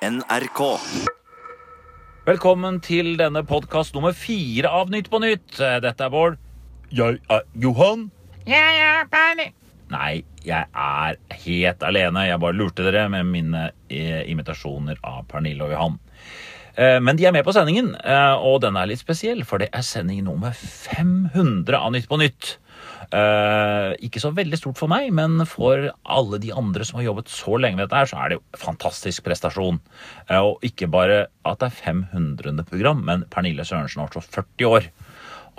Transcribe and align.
NRK. 0.00 0.60
Velkommen 2.24 2.78
til 2.80 3.18
denne 3.20 3.42
podkast 3.44 3.92
nummer 3.92 4.14
fire 4.16 4.70
av 4.72 4.88
Nytt 4.88 5.10
på 5.12 5.18
Nytt. 5.20 5.58
Dette 5.84 6.06
er 6.06 6.12
Bård. 6.14 6.38
Jeg 6.88 7.18
er 7.28 7.42
Johan. 7.60 8.06
Jeg 8.48 8.78
er 8.80 9.04
Perle. 9.12 9.50
Nei, 9.92 10.22
jeg 10.46 10.64
er 10.72 11.18
helt 11.42 11.84
alene. 11.84 12.24
Jeg 12.30 12.40
bare 12.40 12.56
lurte 12.56 12.86
dere 12.86 13.10
med 13.12 13.28
mine 13.28 13.66
eh, 13.92 14.22
imitasjoner 14.32 14.96
av 15.04 15.26
Pernille 15.28 15.68
og 15.68 15.74
Johan. 15.76 16.00
Eh, 16.80 16.96
Men 17.04 17.20
de 17.20 17.28
er 17.28 17.36
med 17.36 17.44
på 17.44 17.52
sendingen, 17.52 17.92
eh, 18.00 18.34
og 18.40 18.62
den 18.64 18.80
er 18.80 18.88
litt 18.88 19.04
spesiell, 19.04 19.44
for 19.44 19.60
det 19.60 19.68
er 19.76 19.84
sending 19.84 20.24
nummer 20.24 20.56
500 20.56 21.76
av 21.76 21.92
Nytt 21.92 22.08
på 22.08 22.22
Nytt. 22.24 22.54
Eh, 23.10 23.92
ikke 24.06 24.20
så 24.22 24.30
veldig 24.34 24.58
stort 24.58 24.78
for 24.78 24.90
meg, 24.90 25.08
men 25.14 25.42
for 25.50 25.88
alle 26.06 26.38
de 26.42 26.52
andre 26.54 26.86
som 26.86 27.00
har 27.00 27.08
jobbet 27.08 27.32
så 27.32 27.56
lenge 27.58 27.80
med 27.80 27.88
dette, 27.88 27.98
her, 27.98 28.10
så 28.10 28.20
er 28.20 28.30
det 28.30 28.38
jo 28.38 28.60
fantastisk 28.62 29.26
prestasjon. 29.26 29.80
Uh, 30.30 30.52
og 30.52 30.66
ikke 30.66 30.90
bare 30.90 31.24
at 31.48 31.62
det 31.62 31.70
er 31.70 31.80
500. 31.90 32.62
program, 32.70 33.02
men 33.06 33.26
Pernille 33.32 33.66
Sørensen 33.66 34.04
har 34.04 34.12
også 34.12 34.22
40 34.38 34.70
år. 34.70 34.90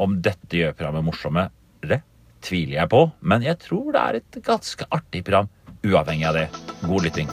Om 0.01 0.21
dette 0.23 0.61
gjør 0.61 0.77
programmet 0.77 1.09
morsommere, 1.11 2.01
tviler 2.41 2.79
jeg 2.79 2.89
på, 2.89 3.03
men 3.21 3.43
jeg 3.45 3.59
tror 3.67 3.91
det 3.93 4.01
er 4.01 4.21
et 4.21 4.43
ganske 4.47 4.87
artig 4.89 5.25
program, 5.27 5.51
uavhengig 5.85 6.31
av 6.31 6.39
det. 6.39 6.47
God 6.87 7.05
lytting. 7.05 7.29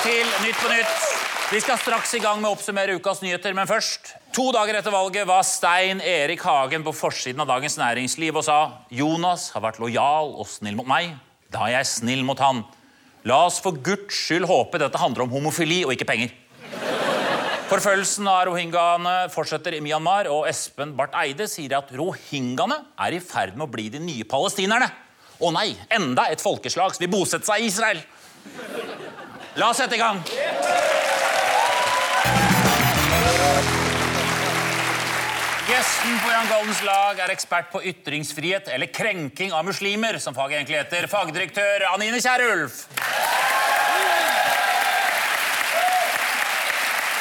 Til 0.00 0.28
Nytt 0.40 0.56
på 0.56 0.68
Nytt. 0.70 0.92
Vi 1.50 1.58
skal 1.60 1.78
straks 1.80 2.12
i 2.16 2.20
gang 2.22 2.38
med 2.40 2.48
å 2.48 2.54
oppsummere 2.54 2.94
ukas 2.96 3.18
nyheter, 3.20 3.52
men 3.56 3.68
først. 3.68 4.14
To 4.36 4.46
dager 4.54 4.78
etter 4.78 4.94
valget 4.94 5.26
var 5.28 5.42
Stein 5.44 6.00
Erik 6.00 6.44
Hagen 6.46 6.84
på 6.86 6.94
forsiden 6.96 7.42
av 7.42 7.50
Dagens 7.50 7.76
Næringsliv 7.76 8.38
og 8.38 8.46
sa 8.46 8.58
Jonas 8.94 9.48
har 9.52 9.64
vært 9.64 9.80
lojal 9.82 10.30
og 10.30 10.48
snill 10.48 10.78
mot 10.78 10.88
meg. 10.88 11.10
Da 11.52 11.66
er 11.66 11.74
jeg 11.80 11.90
snill 11.90 12.22
mot 12.24 12.40
han. 12.40 12.62
La 13.28 13.42
oss 13.48 13.58
for 13.60 13.76
guds 13.76 14.16
skyld 14.16 14.48
håpe 14.48 14.80
dette 14.80 15.00
handler 15.02 15.26
om 15.26 15.34
homofili 15.34 15.82
og 15.84 15.92
ikke 15.96 16.08
penger. 16.08 16.32
Forfølgelsen 17.70 18.30
av 18.30 18.46
rohingyaene 18.48 19.16
fortsetter 19.34 19.76
i 19.76 19.82
Myanmar, 19.84 20.30
og 20.32 20.48
Espen 20.50 20.94
Barth 20.98 21.18
Eide 21.20 21.46
sier 21.50 21.76
at 21.76 21.92
rohingyaene 21.94 22.80
er 22.96 23.18
i 23.18 23.20
ferd 23.20 23.58
med 23.58 23.68
å 23.68 23.72
bli 23.74 23.90
de 23.92 24.00
nye 24.02 24.24
palestinerne. 24.26 24.88
Å 25.40 25.52
nei, 25.54 25.74
enda 25.92 26.30
et 26.32 26.42
folkeslag 26.42 26.96
som 26.96 27.04
vil 27.04 27.12
bosette 27.12 27.50
seg 27.50 27.62
i 27.62 27.68
Israel. 27.68 28.00
La 29.58 29.70
oss 29.70 29.80
sette 29.82 29.96
i 29.96 29.98
gang. 29.98 30.20
Gjesten 35.70 36.18
på 36.22 36.30
Jan 36.30 36.46
Galdens 36.50 36.82
lag 36.86 37.18
er 37.24 37.32
ekspert 37.34 37.70
på 37.72 37.82
ytringsfrihet 37.90 38.70
eller 38.70 38.90
krenking 38.94 39.54
av 39.54 39.66
muslimer, 39.66 40.18
som 40.22 40.34
faget 40.34 40.60
egentlig 40.60 40.78
heter. 40.78 41.06
Fagdirektør 41.10 41.86
Anine 41.90 42.22
Kierulf. 42.22 42.84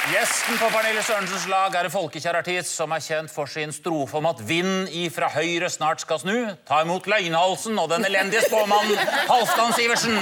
Gjesten 0.10 0.58
på 0.58 0.70
Pernille 0.74 1.02
Sørensens 1.06 1.46
lag 1.50 1.76
er 1.78 1.86
en 1.86 1.94
folkekjær 1.94 2.40
artist 2.40 2.74
som 2.74 2.94
er 2.94 3.04
kjent 3.06 3.34
for 3.34 3.50
sin 3.50 3.74
strofe 3.74 4.18
om 4.18 4.26
at 4.30 4.42
vind 4.42 4.90
ifra 4.98 5.30
høyre 5.34 5.70
snart 5.70 6.02
skal 6.02 6.22
snu. 6.22 6.38
Ta 6.70 6.82
imot 6.86 7.10
løgnhalsen 7.10 7.78
og 7.78 7.90
den 7.94 8.06
elendige 8.10 8.46
spåmannen 8.48 8.98
Halvdan 9.30 9.76
Sivertsen. 9.78 10.18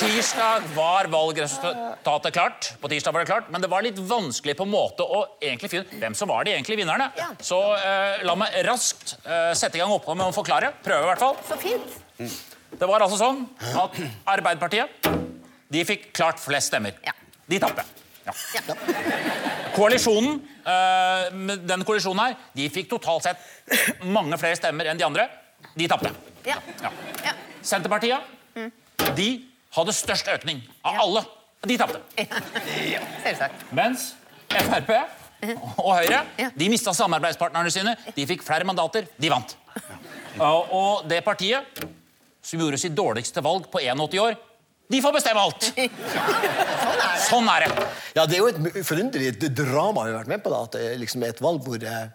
Tirsdag 0.00 0.62
var 0.74 1.04
valgresultatet 1.04 2.32
klart. 2.32 2.72
På 2.80 2.88
tirsdag 2.88 3.12
var 3.12 3.20
det 3.20 3.26
klart, 3.26 3.50
Men 3.50 3.60
det 3.60 3.68
var 3.68 3.82
litt 3.84 3.98
vanskelig 3.98 4.54
på 4.56 4.64
en 4.64 4.70
måte 4.72 5.04
å 5.04 5.18
egentlig 5.42 5.68
finne 5.74 5.98
hvem 6.00 6.14
som 6.16 6.30
var 6.30 6.46
de 6.48 6.54
egentlige 6.54 6.80
vinnerne. 6.80 7.10
Ja. 7.18 7.26
Så 7.44 7.58
eh, 7.76 8.22
la 8.24 8.32
meg 8.40 8.56
raskt 8.64 9.12
eh, 9.26 9.50
sette 9.52 9.76
i 9.76 9.82
gang 9.82 9.92
oppgaven 9.92 10.22
med 10.22 10.32
å 10.32 10.36
forklare. 10.36 10.70
Prøve, 10.80 11.04
i 11.04 11.10
hvert 11.10 11.20
fall. 11.20 11.36
Så 11.50 11.58
fint. 11.60 12.38
Det 12.80 12.88
var 12.88 13.04
altså 13.04 13.18
sånn 13.20 13.42
at 13.82 13.98
Arbeiderpartiet 14.38 15.10
de 15.68 15.84
fikk 15.84 16.08
klart 16.16 16.40
flest 16.40 16.72
stemmer. 16.72 16.96
Ja. 17.04 17.12
De 17.52 17.60
tapte. 17.60 17.84
Ja. 18.24 18.32
Ja. 18.56 18.78
Koalisjonen, 19.76 20.40
eh, 20.64 21.28
den 21.60 21.84
koalisjonen 21.84 22.24
her, 22.24 22.40
de 22.56 22.72
fikk 22.72 22.88
totalt 22.94 23.28
sett 23.28 24.00
mange 24.16 24.40
flere 24.40 24.56
stemmer 24.56 24.88
enn 24.88 24.96
de 24.96 25.04
andre. 25.10 25.28
De 25.76 25.92
tapte. 25.92 26.16
Ja. 26.48 26.56
Ja. 26.80 26.96
Ja. 27.20 27.36
Senterpartiet, 27.60 28.36
de 29.12 29.30
hadde 29.76 29.92
størst 29.94 30.28
økning 30.34 30.62
av 30.84 30.94
Ja. 30.94 31.00
alle. 31.04 31.24
De 31.68 31.76
tapte. 31.76 32.00
Selvsagt. 33.22 33.64
Mens 33.76 34.14
Frp 34.50 34.90
og 35.80 35.90
Høyre 35.96 36.22
de 36.56 36.68
mista 36.72 36.92
samarbeidspartnerne 36.96 37.70
sine. 37.72 37.96
De 38.16 38.26
fikk 38.26 38.42
flere 38.44 38.64
mandater. 38.68 39.06
De 39.20 39.28
vant. 39.32 39.56
Og 40.40 41.06
det 41.08 41.22
partiet 41.24 41.82
som 42.42 42.58
gjorde 42.62 42.78
sitt 42.80 42.94
dårligste 42.96 43.42
valg 43.44 43.68
på 43.70 43.80
81 43.84 44.18
år, 44.22 44.38
de 44.90 45.00
får 45.04 45.12
bestemme 45.14 45.38
alt. 45.44 45.68
Sånn 47.30 47.46
er 47.52 47.66
det. 47.66 47.84
Ja, 48.16 48.24
Det 48.26 48.38
er 48.38 48.40
jo 48.40 48.48
et 48.50 48.80
forunderlig 48.86 49.34
drama 49.54 50.06
vi 50.06 50.14
har 50.14 50.18
vært 50.22 50.32
med 50.32 50.42
på. 50.42 50.50
da, 50.50 50.62
At 50.66 50.72
det 50.74 50.86
er 50.94 50.98
liksom 50.98 51.22
et 51.28 51.40
valg 51.44 51.60
hvor, 51.62 51.76
eh, 51.84 52.08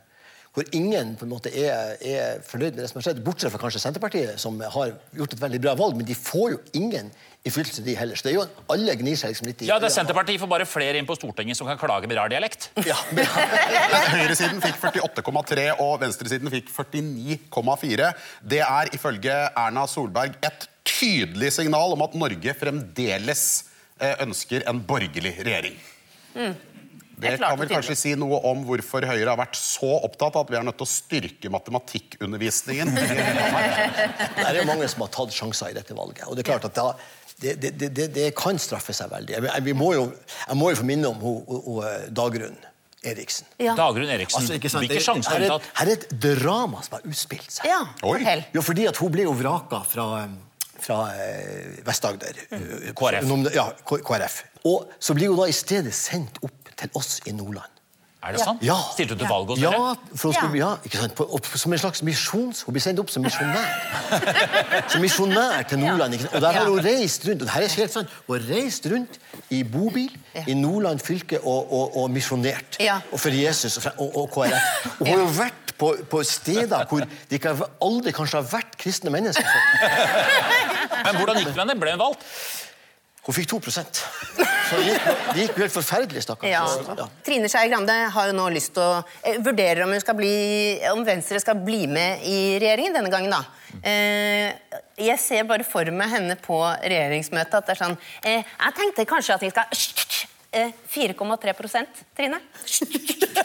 hvor 0.55 0.67
ingen 0.75 1.13
på 1.16 1.23
en 1.27 1.31
måte 1.31 1.53
er, 1.55 1.95
er 2.01 2.41
fornøyd 2.43 2.73
med 2.75 2.81
det 2.83 2.89
som 2.91 2.99
har 2.99 3.07
skjedd. 3.07 3.23
Bortsett 3.23 3.53
fra 3.53 3.61
kanskje 3.61 3.79
Senterpartiet, 3.85 4.39
som 4.41 4.59
har 4.59 4.91
gjort 5.16 5.37
et 5.37 5.39
veldig 5.45 5.61
bra 5.63 5.75
valg. 5.79 5.95
Men 5.95 6.09
de 6.09 6.17
får 6.19 6.57
jo 6.57 6.59
ingen 6.81 7.13
innflytelse, 7.45 7.83
de 7.85 7.95
heller. 7.97 8.17
Så 8.17 8.25
det 8.25 8.33
er 8.33 8.38
jo, 8.39 8.45
alle 8.73 8.95
gnir 9.00 9.17
seg 9.19 9.33
liksom 9.33 9.50
litt 9.50 9.61
i 9.61 9.69
Ja, 9.69 9.78
det 9.81 9.89
er 9.89 9.95
Senterpartiet 9.95 10.41
får 10.41 10.50
bare 10.51 10.67
flere 10.69 11.00
inn 11.00 11.07
på 11.07 11.17
Stortinget 11.17 11.59
som 11.59 11.69
kan 11.69 11.79
klage 11.79 12.09
med 12.09 12.17
rar 12.17 12.31
dialekt. 12.31 12.69
Ja, 12.88 12.97
Høyresiden 14.16 14.61
fikk 14.63 14.81
48,3 14.81 15.67
og 15.84 16.00
venstresiden 16.01 16.51
fikk 16.53 16.72
49,4. 16.73 18.11
Det 18.55 18.61
er 18.66 18.94
ifølge 18.97 19.38
Erna 19.53 19.85
Solberg 19.89 20.39
et 20.45 20.69
tydelig 20.85 21.53
signal 21.59 21.95
om 21.95 22.05
at 22.05 22.16
Norge 22.17 22.55
fremdeles 22.57 23.44
eh, 24.00 24.16
ønsker 24.25 24.66
en 24.69 24.81
borgerlig 24.85 25.38
regjering. 25.41 25.78
Det 27.16 27.29
er 27.31 27.39
kan 27.39 27.55
vel 27.59 27.69
kanskje 27.72 27.95
si 27.95 28.11
noe 28.19 28.41
om 28.50 28.66
hvorfor 28.67 29.05
Høyre 29.07 29.29
har 29.29 29.39
vært 29.39 29.55
så 29.55 29.88
opptatt 30.03 30.35
av 30.35 30.44
at 30.44 30.51
vi 30.51 30.57
er 30.59 30.66
nødt 30.67 30.78
til 30.81 30.88
å 30.88 30.91
styrke 30.91 31.51
matematikkundervisningen. 31.53 32.91
det 34.35 34.47
er 34.50 34.59
jo 34.59 34.66
mange 34.67 34.89
som 34.91 35.05
har 35.05 35.13
tatt 35.16 35.35
sjanser 35.35 35.72
i 35.72 35.78
dette 35.78 35.95
valget. 35.95 36.25
Og 36.28 36.35
det 36.35 36.44
er 36.44 36.50
klart 36.51 36.67
at 36.67 36.75
da, 36.75 36.89
det, 37.41 37.56
det, 37.62 37.90
det, 37.96 38.07
det, 38.16 38.29
kan 38.38 38.59
straffe 38.62 38.94
seg 38.96 39.09
veldig. 39.12 39.35
Jeg, 39.35 39.44
jeg, 39.50 39.63
vi 39.66 39.73
må 39.75 39.91
jo, 39.96 40.06
jeg 40.47 40.57
må 40.59 40.72
jo 40.72 40.79
få 40.79 40.88
minne 40.88 41.09
om 41.12 41.19
hun, 41.19 41.41
hun, 41.50 41.62
hun, 41.66 41.84
eh, 41.90 42.07
Dagrun 42.16 42.56
Eriksen. 43.06 43.46
Ja. 43.62 43.75
Dagrun 43.78 44.09
Eriksen, 44.09 44.41
Altså, 44.41 44.56
ikke 44.57 44.72
sant, 44.72 44.85
hvilke 44.85 44.97
det- 44.97 45.06
sjanser 45.06 45.29
har 45.35 45.40
her, 45.44 45.46
hun 45.46 45.59
er, 45.59 45.59
tatt? 45.59 45.78
her 45.81 45.91
er 45.91 46.00
et 46.00 46.07
drama 46.25 46.81
som 46.85 46.97
har 46.97 47.06
utspilt 47.12 47.51
seg. 47.51 47.68
ja. 47.69 47.81
Oi. 48.07 48.23
Jo, 48.56 48.63
fordi 48.66 48.88
at 48.90 48.97
hun 48.97 49.12
ble 49.13 49.28
jo 49.28 49.35
vraka 49.38 49.84
fra, 49.85 50.07
fra 50.79 51.00
eh, 51.13 51.84
Vest-Agder. 51.85 52.40
Mm. 52.50 52.66
eh, 52.90 52.91
KrF. 52.97 53.53
Ja, 53.53 53.67
KrF. 53.85 54.41
Og 54.66 54.88
så 55.00 55.13
blir 55.13 55.29
hun 55.29 55.44
da 55.44 55.50
i 55.52 55.53
stedet 55.56 55.94
sendt 55.94 56.40
opp 56.41 56.72
til 56.75 56.90
oss 56.97 57.19
i 57.28 57.35
Nordland. 57.35 57.74
Er 58.25 58.33
det 58.33 58.41
sant? 58.41 58.63
Ja. 58.65 58.75
Stilte 58.95 59.13
du 59.13 59.19
til 59.21 59.29
valg 59.29 59.51
hos 59.53 59.59
Ja, 59.61 59.69
dere? 59.69 59.95
for 60.17 60.33
skulle, 60.33 60.57
Ja. 60.57 60.69
ja. 60.71 60.75
ikke 60.87 60.97
sant? 60.97 61.13
På, 61.15 61.27
opp, 61.37 61.45
som 61.45 61.73
en 61.75 61.81
slags 61.81 62.01
misjons... 62.03 62.63
Hun 62.65 62.73
blir 62.73 62.81
sendt 62.81 62.99
opp 63.03 63.11
som 63.13 63.21
misjonær. 63.21 63.67
som 64.91 65.01
misjonær 65.03 65.61
til 65.69 65.79
Nordland. 65.83 66.13
Ikke 66.17 66.25
sant? 66.25 66.35
Og 66.39 66.41
der 66.41 66.57
har 66.57 66.69
hun 66.71 66.79
reist 66.85 67.27
rundt 67.27 67.41
og 67.43 67.47
det 67.47 67.53
her 67.53 67.67
er 67.67 67.75
helt 67.77 67.93
sant, 67.93 68.15
hun 68.27 68.39
har 68.39 68.47
reist 68.55 68.87
rundt 68.91 69.19
i 69.53 69.61
bobil 69.63 70.09
Ja. 70.35 70.43
i 70.47 70.53
Nordland 70.57 70.99
fylke 71.05 71.37
og, 71.43 71.69
og, 71.73 71.97
og 72.01 72.09
misjonert. 72.11 72.79
Ja. 72.81 72.97
Og 73.11 73.19
for 73.21 73.29
Jesus 73.29 73.77
og, 73.77 73.91
og, 73.99 74.17
og 74.23 74.33
KrF. 74.33 74.73
Og 74.99 75.05
hun 75.07 75.13
har 75.13 75.21
jo 75.21 75.29
vært 75.37 75.61
på, 75.77 75.91
på 76.09 76.23
steder 76.23 76.85
hvor 76.89 77.03
det 77.03 77.35
ikke 77.37 77.51
aldri 77.83 78.11
kanskje 78.15 78.39
har 78.41 78.45
vært 78.51 78.77
kristne 78.79 79.11
mennesker. 79.11 79.45
Men 81.05 81.17
hvordan 81.19 81.37
gikk 81.41 81.49
det 81.51 81.55
med 81.55 81.61
henne? 81.66 81.75
Ble 81.81 81.91
hun 81.95 81.99
valgt? 82.01 82.23
Hun 83.25 83.33
fikk 83.33 83.49
2 83.55 83.59
Så 83.73 83.81
det 84.77 84.85
gikk, 84.85 85.05
det 85.33 85.39
gikk 85.39 85.55
jo 85.57 85.63
helt 85.63 85.73
forferdelig, 85.73 86.22
stakkars. 86.25 86.49
Ja. 86.49 86.61
Ja. 86.97 87.07
Trine 87.25 87.49
Skei 87.49 87.69
Grande 87.72 87.95
har 88.13 88.29
jo 88.29 88.35
nå 88.37 88.45
lyst 88.53 88.75
til 88.75 88.83
å 88.83 88.99
eh, 89.25 89.39
vurderer 89.41 89.81
om, 89.85 89.93
hun 89.93 90.01
skal 90.03 90.17
bli, 90.17 90.33
om 90.91 91.01
Venstre 91.05 91.41
skal 91.41 91.57
bli 91.66 91.85
med 91.89 92.22
i 92.29 92.37
regjeringen 92.61 92.93
denne 92.97 93.09
gangen. 93.13 93.33
da. 93.33 93.41
Eh, 93.81 94.53
jeg 95.09 95.17
ser 95.22 95.43
bare 95.49 95.66
for 95.67 95.89
meg 95.91 96.13
henne 96.13 96.37
på 96.39 96.59
regjeringsmøtet 96.63 97.57
at 97.57 97.66
det 97.67 97.73
er 97.73 97.79
sånn 97.81 97.97
eh, 98.23 98.45
Jeg 98.45 98.75
tenkte 98.77 99.07
kanskje 99.09 99.35
at 99.35 99.43
vi 99.43 99.49
skal 99.51 99.66
eh, 100.55 100.71
4,3% 100.93 102.05
Trine. 102.16 102.39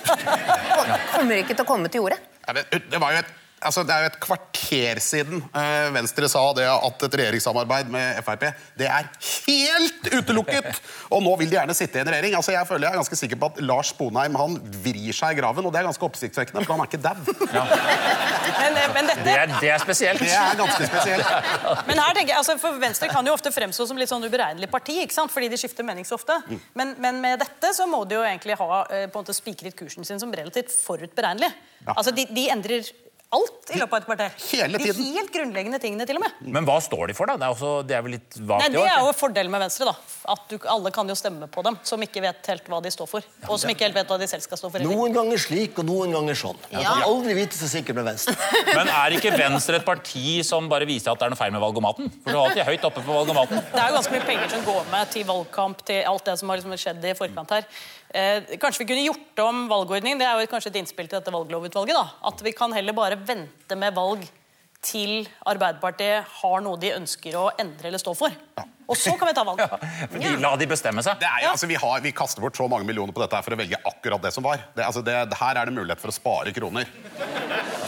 Kommer 1.17 1.41
ikke 1.41 1.57
til 1.57 1.65
å 1.65 1.69
komme 1.69 1.91
til 1.91 2.05
jordet. 2.05 2.21
Ja, 2.47 2.55
det, 2.61 2.69
Det 2.93 3.01
var 3.03 3.17
jo 3.17 3.25
et 3.25 3.37
Altså, 3.61 3.83
det 3.85 3.93
er 3.93 4.07
jo 4.07 4.09
et 4.09 4.21
kvarter 4.23 4.99
siden 5.05 5.43
eh, 5.53 5.91
Venstre 5.93 6.29
sa 6.33 6.41
det 6.57 6.65
at 6.65 7.03
et 7.05 7.17
regjeringssamarbeid 7.21 7.91
med 7.93 8.21
Frp 8.25 8.47
det 8.81 8.87
er 8.89 9.09
helt 9.27 10.07
utelukket! 10.15 10.79
Og 11.13 11.21
nå 11.21 11.35
vil 11.43 11.51
de 11.51 11.59
gjerne 11.59 11.75
sitte 11.77 11.99
i 11.99 12.01
en 12.01 12.09
regjering. 12.09 12.37
Altså, 12.39 12.55
jeg 12.55 12.65
føler 12.69 12.89
jeg 12.89 12.97
er 12.97 13.01
ganske 13.03 13.19
sikker 13.21 13.41
på 13.41 13.51
at 13.51 13.61
Lars 13.69 13.91
Sponheim 13.93 14.39
han 14.41 14.57
vrir 14.81 15.13
seg 15.17 15.37
i 15.37 15.41
graven, 15.43 15.67
og 15.69 15.75
det 15.75 15.83
er 15.83 15.89
ganske 15.91 16.07
oppsiktsvekkende, 16.07 16.63
for 16.65 16.73
han 16.73 16.85
er 16.85 16.89
ikke 16.89 17.03
dau. 17.05 17.19
Men, 18.61 18.77
eh, 18.77 18.89
men, 18.95 19.11
Det 19.11 19.17
dette, 19.19 19.35
er, 19.35 19.53
det 19.61 19.71
er 19.75 19.83
spesielt. 19.83 20.25
Det 20.25 20.33
er 20.37 20.57
ganske 20.59 20.89
spesielt. 20.89 21.29
men 21.89 22.01
her 22.01 22.17
tenker 22.17 22.33
jeg, 22.33 22.39
altså 22.41 22.57
for 22.61 22.77
Venstre 22.81 23.09
kan 23.09 23.27
jo 23.27 23.33
ofte 23.33 23.53
fremstå 23.55 23.87
som 23.89 24.01
litt 24.01 24.11
sånn 24.11 24.25
uberegnelig 24.25 24.69
parti, 24.73 24.99
ikke 25.05 25.17
sant? 25.17 25.33
fordi 25.33 25.49
de 25.53 25.59
skifter 25.61 25.87
mening 25.87 26.09
så 26.09 26.19
ofte. 26.19 26.37
Men, 26.77 26.93
men 27.01 27.21
med 27.23 27.41
dette 27.41 27.73
så 27.77 27.87
må 27.89 28.03
de 28.09 28.19
jo 28.19 28.25
egentlig 28.27 28.57
ha 28.61 28.83
eh, 28.89 29.07
på 29.07 29.21
en 29.21 29.25
måte 29.25 29.37
spikret 29.37 29.77
kursen 29.79 30.09
sin 30.09 30.21
som 30.21 30.33
relativt 30.35 30.73
forutberegnelig. 30.75 31.53
Altså 31.95 32.13
de, 32.15 32.27
de 32.29 32.49
endrer 32.53 32.89
alt 33.31 33.71
i 33.71 33.79
løpet 33.79 33.93
av 33.95 34.01
et 34.01 34.07
kvarter. 34.09 34.33
Hele 34.51 34.79
tiden. 34.83 34.97
De 34.99 35.13
helt 35.15 35.31
grunnleggende 35.31 35.79
tingene 35.79 36.07
til 36.09 36.19
og 36.19 36.25
med. 36.25 36.39
Men 36.51 36.65
hva 36.67 36.81
står 36.83 37.13
de 37.13 37.15
for, 37.15 37.31
da? 37.31 37.37
Det 37.39 37.47
er, 37.47 37.53
også, 37.55 37.71
det 37.87 37.95
er 37.95 38.03
vel 38.03 38.15
litt 38.17 38.39
vagt 38.43 38.65
Nei, 38.65 38.71
Det 38.75 38.83
er 38.91 39.05
jo 39.07 39.13
fordelen 39.15 39.53
med 39.55 39.63
Venstre. 39.63 39.87
da. 39.87 39.95
At 40.35 40.49
du, 40.51 40.57
Alle 40.67 40.91
kan 40.91 41.07
jo 41.09 41.15
stemme 41.15 41.47
på 41.47 41.63
dem 41.63 41.79
som 41.87 42.03
ikke 42.03 42.23
vet 42.25 42.51
helt 42.51 42.67
hva 42.73 42.81
de 42.83 42.91
står 42.91 43.07
for. 43.13 43.29
Og 43.47 43.61
som 43.63 43.71
ikke 43.71 43.87
helt 43.87 43.95
vet 44.01 44.11
hva 44.11 44.19
de 44.19 44.27
selv 44.33 44.43
skal 44.43 44.59
stå 44.59 44.71
for. 44.73 44.79
heller. 44.83 44.91
Noen 44.97 45.15
ganger 45.15 45.39
slik 45.39 45.79
og 45.79 45.87
noen 45.87 46.11
ganger 46.17 46.35
sånn. 46.43 46.59
Jeg 46.73 46.83
Ja. 46.83 46.97
kan 46.97 47.07
aldri 47.07 47.35
vite 47.39 47.55
så 47.61 47.71
sikkert 47.71 48.01
med 48.01 48.09
Venstre. 48.11 48.35
Men 48.75 48.89
er 48.91 49.15
ikke 49.21 49.31
Venstre 49.39 49.79
et 49.79 49.87
parti 49.87 50.43
som 50.51 50.67
bare 50.69 50.91
viser 50.91 51.13
at 51.15 51.23
det 51.23 51.29
er 51.31 51.31
noe 51.37 51.39
feil 51.39 51.55
med 51.55 51.63
valgomaten? 51.63 52.11
For 52.25 52.33
du 52.33 52.37
er 52.37 52.43
alltid 52.49 52.67
høyt 52.67 52.85
oppe 52.91 53.07
på 53.07 53.15
valgomaten. 53.21 53.63
Det 53.71 53.79
er 53.79 53.89
jo 53.95 54.01
ganske 54.01 54.17
mye 54.19 54.27
penger 54.27 54.51
som 54.57 54.67
går 54.67 54.91
med 54.91 55.11
til 55.15 55.25
valgkamp, 55.31 55.87
til 55.87 56.03
alt 56.11 56.25
det 56.27 56.39
som 56.43 56.51
har 56.51 56.59
liksom 56.59 56.75
skjedd 56.83 57.05
i 57.07 57.15
forkant 57.15 57.51
her. 57.55 57.65
Eh, 58.11 58.43
kanskje 58.59 58.83
vi 58.83 58.87
kunne 58.91 59.05
gjort 59.07 59.39
om 59.47 59.69
valgordningen. 59.71 60.19
Det 60.19 60.27
er 60.27 60.41
jo 60.43 60.51
kanskje 60.51 60.73
et 60.73 60.81
innspill 60.83 61.07
til 61.07 61.21
dette 61.21 61.31
valglovutvalget. 61.31 61.95
da. 61.95 62.09
At 62.27 62.43
vi 62.43 62.51
kan 62.59 62.73
heller 62.75 62.93
bare 62.97 63.20
vente 63.27 63.79
med 63.79 63.97
valg 63.97 64.27
til 64.85 65.27
Arbeiderpartiet 65.49 66.29
har 66.41 66.63
noe 66.65 66.79
de 66.81 66.95
ønsker 66.97 67.37
å 67.37 67.51
endre 67.61 67.91
eller 67.91 68.01
stå 68.01 68.15
for. 68.17 68.33
Og 68.91 68.99
så 68.99 69.13
kan 69.19 69.29
vi 69.29 69.35
ta 69.37 69.45
valg. 69.47 69.61
For 70.11 70.19
de, 70.19 70.31
la 70.43 70.51
de 70.59 70.67
bestemme 70.67 71.03
seg. 71.07 71.21
Det 71.21 71.29
er, 71.29 71.45
ja. 71.45 71.53
altså, 71.53 71.69
vi, 71.71 71.77
har, 71.79 72.01
vi 72.03 72.11
kaster 72.17 72.43
bort 72.43 72.59
så 72.59 72.67
mange 72.67 72.89
millioner 72.89 73.15
på 73.15 73.23
dette 73.23 73.39
her 73.39 73.47
for 73.47 73.55
å 73.55 73.61
velge 73.61 73.79
akkurat 73.87 74.25
det 74.25 74.33
som 74.35 74.43
var. 74.43 74.65
Det, 74.75 74.83
altså, 74.83 75.05
det, 75.07 75.15
her 75.39 75.61
er 75.61 75.71
det 75.71 75.77
mulighet 75.77 76.03
for 76.03 76.11
å 76.11 76.17
spare 76.17 76.55
kroner. 76.57 76.91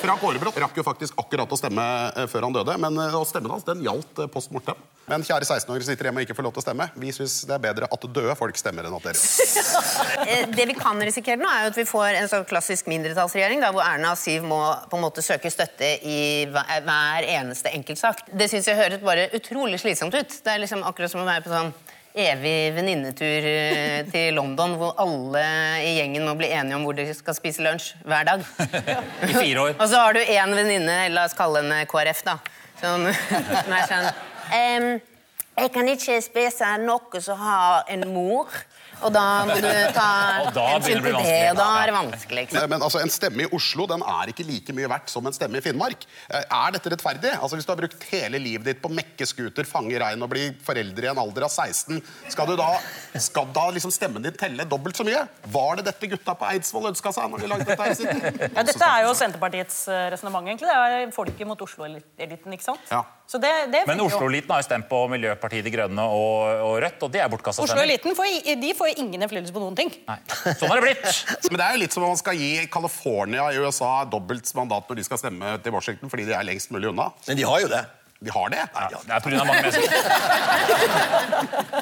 Frank 0.03 0.23
Aarebrot 0.27 0.57
rakk 0.59 0.79
jo 0.81 0.83
faktisk 0.83 1.19
akkurat 1.21 1.53
å 1.55 1.57
stemme 1.59 1.83
eh, 2.19 2.25
før 2.31 2.49
han 2.49 2.55
døde, 2.57 2.75
men 2.83 2.97
eh, 2.99 3.15
stemmen 3.29 3.53
hans 3.55 3.67
den 3.69 3.85
gjaldt 3.85 4.19
eh, 4.25 4.31
post 4.33 4.51
mortem. 4.55 4.79
Men 5.07 5.23
kjære 5.27 5.47
16-åringer 5.47 5.87
sitter 5.87 6.09
hjemme 6.09 6.23
og 6.23 6.27
ikke 6.27 6.35
får 6.35 6.47
lov 6.49 6.55
til 6.57 6.63
å 6.63 6.65
stemme. 6.65 6.89
Vi 6.99 7.13
syns 7.15 7.37
det 7.47 7.55
er 7.55 7.63
bedre 7.63 7.87
at 7.87 8.07
døde 8.17 8.35
folk 8.39 8.59
stemmer 8.59 8.89
enn 8.89 8.97
at 8.99 9.07
dere 9.07 9.23
gjør. 9.23 10.51
Det 10.57 10.67
vi 10.73 10.77
kan 10.79 10.99
risikere 11.07 11.39
nå, 11.39 11.47
er 11.47 11.67
jo 11.67 11.73
at 11.73 11.79
vi 11.79 11.87
får 11.87 12.19
en 12.19 12.31
sånn 12.33 12.47
klassisk 12.51 12.91
mindretallsregjering, 12.91 13.63
da, 13.63 13.71
hvor 13.75 13.87
Erna 13.87 14.17
og 14.17 14.19
Siv 14.19 14.43
må 14.47 14.61
på 14.91 14.99
en 14.99 15.07
måte 15.07 15.23
søke 15.23 15.51
støtte 15.55 15.95
i 16.03 16.21
hver 16.51 17.29
eneste 17.39 17.71
enkeltsak. 17.71 18.27
Det 18.35 18.51
syns 18.51 18.71
jeg 18.71 18.79
høres 18.79 19.03
bare 19.07 19.31
utrolig 19.39 19.79
slitsomt 19.83 20.19
ut. 20.19 20.39
Det 20.43 20.55
er 20.55 20.63
liksom 20.65 20.83
akkurat 20.87 21.15
som 21.15 21.23
å 21.23 21.29
være 21.29 21.47
på 21.47 21.55
sånn 21.55 21.75
evig 22.13 22.75
venninnetur 22.77 23.47
eh, 23.49 24.03
til 24.13 24.35
London, 24.37 24.75
hvor 24.81 24.97
alle 25.01 25.45
i 25.81 25.95
gjengen 25.97 26.27
må 26.29 26.35
bli 26.37 26.51
enige 26.53 26.77
om 26.77 26.85
hvor 26.87 26.97
de 26.97 27.07
skal 27.17 27.37
spise 27.37 27.65
lunsj 27.65 27.95
hver 28.05 28.27
dag. 28.29 28.45
I 29.31 29.33
fire 29.33 29.63
år. 29.63 29.73
Og 29.79 29.87
så 29.89 30.03
har 30.03 30.17
du 30.17 30.21
én 30.21 30.57
venninne, 30.57 30.99
la 31.15 31.25
oss 31.29 31.37
kalle 31.39 31.63
henne 31.63 31.87
KrF, 31.89 32.21
da, 32.29 32.37
som, 32.83 33.09
som 33.09 33.77
er 33.79 33.89
sånn 33.89 34.11
um, 34.13 34.91
Jeg 35.57 35.73
kan 35.73 35.89
ikke 35.89 36.21
spise 36.25 36.77
noe 36.85 37.25
som 37.25 37.41
har 37.41 37.89
en 37.93 38.07
mor. 38.13 38.53
Og 39.03 39.13
da 39.15 39.25
må 39.49 39.57
du 39.59 39.69
ta 39.97 40.09
hensyn 40.47 41.03
til 41.03 41.17
det, 41.17 41.37
og 41.53 41.59
da 41.59 41.67
er 41.83 41.91
det 41.91 41.95
vanskelig. 41.97 42.45
Ikke? 42.49 42.63
Eh, 42.63 42.69
Men 42.71 42.83
altså, 42.87 43.01
En 43.03 43.11
stemme 43.13 43.45
i 43.47 43.49
Oslo 43.57 43.87
den 43.91 44.03
er 44.07 44.31
ikke 44.33 44.47
like 44.47 44.75
mye 44.77 44.89
verdt 44.91 45.11
som 45.13 45.27
en 45.27 45.35
stemme 45.37 45.59
i 45.59 45.65
Finnmark. 45.65 46.07
Eh, 46.31 46.43
Er 46.43 46.75
dette 46.77 46.93
rettferdig? 46.93 47.33
Altså, 47.39 47.57
Hvis 47.59 47.67
du 47.69 47.73
har 47.75 47.81
brukt 47.83 48.07
hele 48.13 48.39
livet 48.43 48.65
ditt 48.71 48.83
på 48.83 48.91
å 48.91 48.95
mekke 48.95 49.27
scooter, 49.27 49.65
fange 49.69 49.99
rein 50.01 50.23
og 50.23 50.31
bli 50.33 50.49
forelder 50.65 51.09
i 51.09 51.11
en 51.13 51.19
alder 51.23 51.47
av 51.49 51.53
16, 51.53 52.03
skal, 52.33 52.47
du 52.47 52.57
da, 52.61 52.69
skal 53.19 53.49
da 53.55 53.67
liksom 53.75 53.93
stemmen 53.95 54.23
din 54.25 54.37
telle 54.39 54.65
dobbelt 54.69 54.97
så 54.97 55.07
mye? 55.07 55.25
Var 55.53 55.81
det 55.81 55.87
dette 55.91 56.11
gutta 56.15 56.37
på 56.39 56.49
Eidsvoll 56.53 56.91
ønska 56.93 57.13
seg 57.15 57.31
når 57.33 57.45
de 57.45 57.51
lagde 57.53 57.69
dette 57.69 57.83
her 57.83 57.93
i 57.93 57.99
sin 57.99 58.23
Ja, 58.57 58.63
dette 58.63 58.89
er 58.89 59.07
jo 59.07 59.15
Senterpartiets 59.19 59.83
eh, 59.89 60.07
resonnement, 60.15 60.47
egentlig. 60.49 60.69
Det 60.71 61.03
er 61.03 61.11
folket 61.15 61.47
mot 61.49 61.61
Oslo-eliten, 61.67 62.55
ikke 62.57 62.69
sant? 62.71 62.87
Ja. 62.93 63.03
Så 63.33 63.39
det, 63.41 63.51
det 63.73 63.81
Men. 63.89 64.01
Oslo-eliten 64.05 64.51
har 64.53 64.61
jo 64.61 64.67
stemt 64.67 64.85
på 64.91 64.99
Miljøpartiet 65.09 65.65
De 65.65 65.71
Grønne 65.73 66.05
og, 66.05 66.51
og 66.67 66.75
Rødt, 66.85 67.01
og 67.07 67.13
det 67.15 67.23
er 67.25 67.31
bortkasta 67.33 67.63
stemmer. 67.65 67.79
Oslo-eliten 67.81 68.13
får, 68.19 68.27
i- 68.53 68.57
de 68.61 68.73
får 68.77 68.93
ingen 69.01 69.23
innflytelse 69.25 69.55
på 69.57 69.63
noen 69.63 69.79
ting. 69.79 69.89
Nei. 70.11 70.19
Sånn 70.61 70.69
har 70.69 70.77
det 70.83 70.85
blitt. 70.91 71.23
Men 71.51 71.57
det 71.63 71.65
er 71.65 71.73
jo 71.79 71.81
litt 71.87 71.97
som 71.97 72.05
om 72.05 72.13
man 72.13 72.21
skal 72.21 72.37
gi 72.37 72.51
California 72.75 73.49
i 73.55 73.57
USA 73.65 73.93
dobbelt 74.05 74.53
mandat 74.59 74.85
når 74.93 75.01
de 75.01 75.07
skal 75.09 75.23
stemme 75.23 75.55
til 75.65 75.73
Washington 75.73 76.13
fordi 76.13 76.29
de 76.29 76.37
er 76.37 76.45
lengst 76.45 76.69
mulig 76.77 76.93
unna. 76.93 77.09
Men 77.31 77.41
de 77.41 77.49
har 77.49 77.65
jo 77.65 77.73
det. 77.73 77.83
De 78.23 78.31
har 78.31 78.53
det. 78.53 78.61
Ja, 78.77 79.01
det 79.03 79.15
er 79.17 79.21
pga. 79.25 79.45
mange 79.49 79.63
mennesker. 79.65 79.89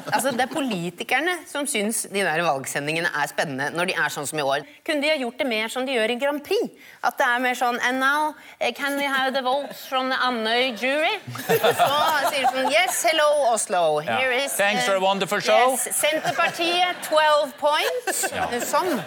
Altså, 0.21 0.37
det 0.37 0.43
er 0.43 0.51
politikerne 0.53 1.31
som 1.49 1.65
syns 1.65 2.03
de 2.11 2.21
der 2.21 2.43
valgsendingene 2.45 3.09
er 3.09 3.29
spennende 3.31 3.71
når 3.73 3.87
de 3.89 3.93
er 3.97 4.11
sånn 4.13 4.27
som 4.29 4.37
i 4.37 4.43
år. 4.45 4.67
Kunne 4.85 5.01
de 5.01 5.09
ha 5.09 5.15
gjort 5.17 5.39
det 5.41 5.47
mer 5.49 5.71
som 5.73 5.87
de 5.87 5.95
gjør 5.95 6.13
i 6.13 6.17
Grand 6.21 6.43
Prix? 6.45 6.75
At 7.01 7.17
det 7.17 7.25
er 7.25 7.41
mer 7.41 7.57
sånn 7.57 7.79
And 7.81 7.97
now, 7.97 8.35
eh, 8.59 8.69
can 8.77 8.99
we 9.01 9.07
have 9.09 9.33
the 9.33 9.41
votes 9.41 9.81
from 9.89 10.13
the 10.13 10.19
Andøy 10.21 10.77
jury? 10.77 11.15
Så 11.41 11.57
sier 11.57 12.45
de 12.45 12.53
sånn 12.53 12.69
Yes, 12.69 13.01
hello, 13.09 13.31
Oslo. 13.49 13.81
Here 14.05 14.29
is 14.43 14.53
Thanks 14.53 14.83
eh, 14.83 14.91
for 14.91 15.01
a 15.01 15.01
wonderful 15.01 15.41
show. 15.41 15.73
Yes, 15.73 15.89
Senterpartiet, 16.03 17.01
12 17.09 17.57
points. 17.57 18.23
Ja. 18.29 18.45
Sånn. 18.61 19.01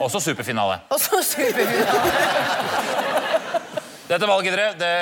Også 0.00 0.24
superfinale. 0.24 0.80
Også 0.88 1.20
superfinale. 1.36 2.12
Dette 4.08 4.24
valget, 4.24 4.56
dere, 4.56 4.72
det, 4.80 4.92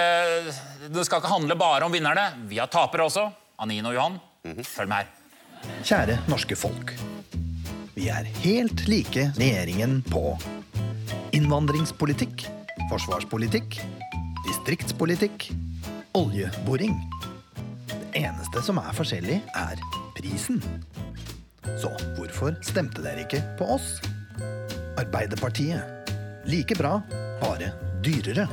det 0.91 1.07
skal 1.07 1.23
ikke 1.23 1.37
handle 1.39 1.63
bare 1.63 1.87
om 1.87 1.95
vinnerne. 1.95 2.33
Vi 2.51 2.59
har 2.59 2.67
tapere 2.67 3.07
også. 3.07 3.31
Anine 3.63 3.95
og 3.95 4.01
Johan, 4.03 4.25
følg 4.67 4.91
med 4.91 5.05
her. 5.05 5.21
Kjære 5.85 6.19
norske 6.31 6.57
folk. 6.57 6.95
Vi 7.95 8.09
er 8.11 8.27
helt 8.43 8.87
like 8.91 9.29
regjeringen 9.37 10.01
på 10.09 10.35
innvandringspolitikk, 11.35 12.47
forsvarspolitikk, 12.91 13.79
distriktspolitikk, 14.47 15.49
oljeboring. 16.17 16.97
Det 17.91 18.23
eneste 18.25 18.63
som 18.67 18.79
er 18.83 18.93
forskjellig, 18.97 19.41
er 19.59 19.83
prisen. 20.17 20.63
Så 21.81 21.91
hvorfor 22.17 22.55
stemte 22.67 23.03
dere 23.05 23.25
ikke 23.27 23.43
på 23.59 23.65
oss? 23.77 23.99
Arbeiderpartiet. 25.01 25.83
Like 26.47 26.77
bra, 26.79 27.01
bare 27.41 27.73
dyrere. 28.05 28.49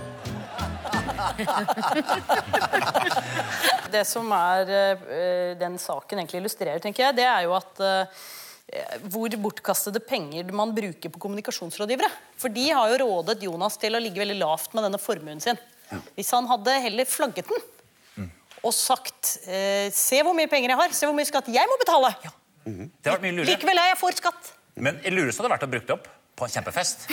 Det 3.91 4.03
som 4.07 4.29
er 4.35 4.71
eh, 4.75 5.57
den 5.59 5.77
saken 5.81 6.21
egentlig 6.21 6.41
illustrerer, 6.41 6.81
tenker 6.83 7.07
jeg, 7.07 7.17
det 7.19 7.27
er 7.27 7.45
jo 7.47 7.55
at 7.57 7.81
eh, 7.85 8.21
hvor 9.11 9.33
bortkastede 9.43 9.99
penger 10.03 10.51
man 10.55 10.71
bruker 10.75 11.11
på 11.11 11.21
kommunikasjonsrådgivere. 11.25 12.09
For 12.39 12.53
de 12.53 12.69
har 12.71 12.91
jo 12.93 13.01
rådet 13.03 13.41
Jonas 13.43 13.77
til 13.81 13.97
å 13.97 14.01
ligge 14.01 14.23
veldig 14.23 14.39
lavt 14.39 14.75
med 14.77 14.87
denne 14.87 15.01
formuen 15.01 15.43
sin. 15.43 15.59
Hvis 16.15 16.31
han 16.31 16.47
hadde 16.47 16.77
heller 16.85 17.09
flagget 17.09 17.49
den 17.51 17.67
og 18.61 18.73
sagt 18.77 19.39
eh, 19.49 19.89
Se 19.89 20.19
hvor 20.21 20.35
mye 20.37 20.47
penger 20.47 20.71
jeg 20.71 20.79
har, 20.79 20.91
se 20.93 21.07
hvor 21.09 21.15
mye 21.17 21.27
skatt 21.27 21.49
jeg 21.51 21.67
må 21.67 21.77
betale. 21.81 22.13
Det 22.63 23.09
vært 23.09 23.23
mye 23.25 23.35
lurere. 23.39 23.49
Likevel 23.49 23.81
er 23.81 23.91
jeg 23.91 23.99
for 23.99 24.17
skatt. 24.21 24.51
Men 24.77 25.01
lurest 25.11 25.41
hadde 25.41 25.51
vært 25.51 25.65
å 25.65 25.71
bruke 25.71 25.87
det 25.89 25.95
opp 25.97 26.09
på 26.35 26.47
en 26.47 26.53
kjempefest. 26.53 27.05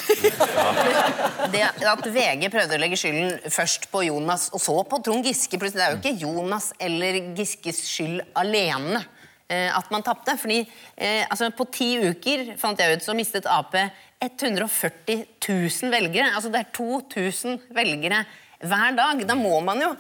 Det 1.53 1.63
at 1.67 2.07
VG 2.07 2.49
prøvde 2.53 2.79
å 2.79 2.81
legge 2.81 2.99
skylden 3.01 3.53
først 3.53 3.89
på 3.93 4.05
Jonas 4.07 4.49
og 4.55 4.63
så 4.63 4.77
på 4.89 5.01
Trond 5.05 5.27
Giske 5.27 5.61
Det 5.61 5.71
er 5.75 5.95
jo 5.95 6.01
ikke 6.01 6.17
Jonas 6.23 6.73
eller 6.81 7.21
Giskes 7.37 7.83
skyld 7.89 8.23
alene 8.39 9.03
eh, 9.49 9.69
at 9.75 9.91
man 9.93 10.05
tapte. 10.07 10.37
Fordi 10.41 10.61
eh, 10.63 11.25
altså, 11.29 11.51
på 11.51 11.69
ti 11.73 11.95
uker 12.09 12.55
fant 12.61 12.81
jeg 12.81 12.99
ut, 12.99 13.05
så 13.05 13.17
mistet 13.19 13.49
Ap 13.51 13.77
140 14.19 15.25
000 15.49 15.93
velgere. 15.93 16.33
Altså 16.35 16.51
det 16.55 16.65
er 16.65 16.73
2000 16.75 17.61
velgere 17.77 18.25
hver 18.59 18.97
dag. 18.97 19.23
Da 19.29 19.37
må 19.39 19.61
man 19.65 19.83
jo 19.83 19.93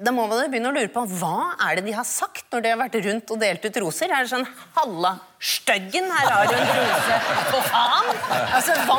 da 0.00 0.12
må 0.12 0.24
man 0.28 0.48
begynne 0.50 0.70
å 0.70 0.74
lure 0.74 0.90
på 0.92 1.02
hva 1.18 1.52
er 1.66 1.78
det 1.78 1.84
de 1.86 1.94
har 1.94 2.06
sagt 2.08 2.46
når 2.52 2.64
de 2.64 2.70
har 2.72 2.78
vært 2.80 2.96
rundt 3.04 3.32
og 3.32 3.40
delt 3.40 3.66
ut 3.66 3.78
roser. 3.84 4.10
Er 4.10 4.24
det 4.24 4.32
sånn 4.32 4.46
'Halla, 4.76 5.12
støggen, 5.52 6.08
her 6.10 6.30
har 6.32 6.48
du 6.48 6.54
en 6.56 6.70
rose'. 6.78 7.18
For 7.50 7.68
faen! 7.70 8.08
Altså, 8.56 8.76
hva, 8.88 8.98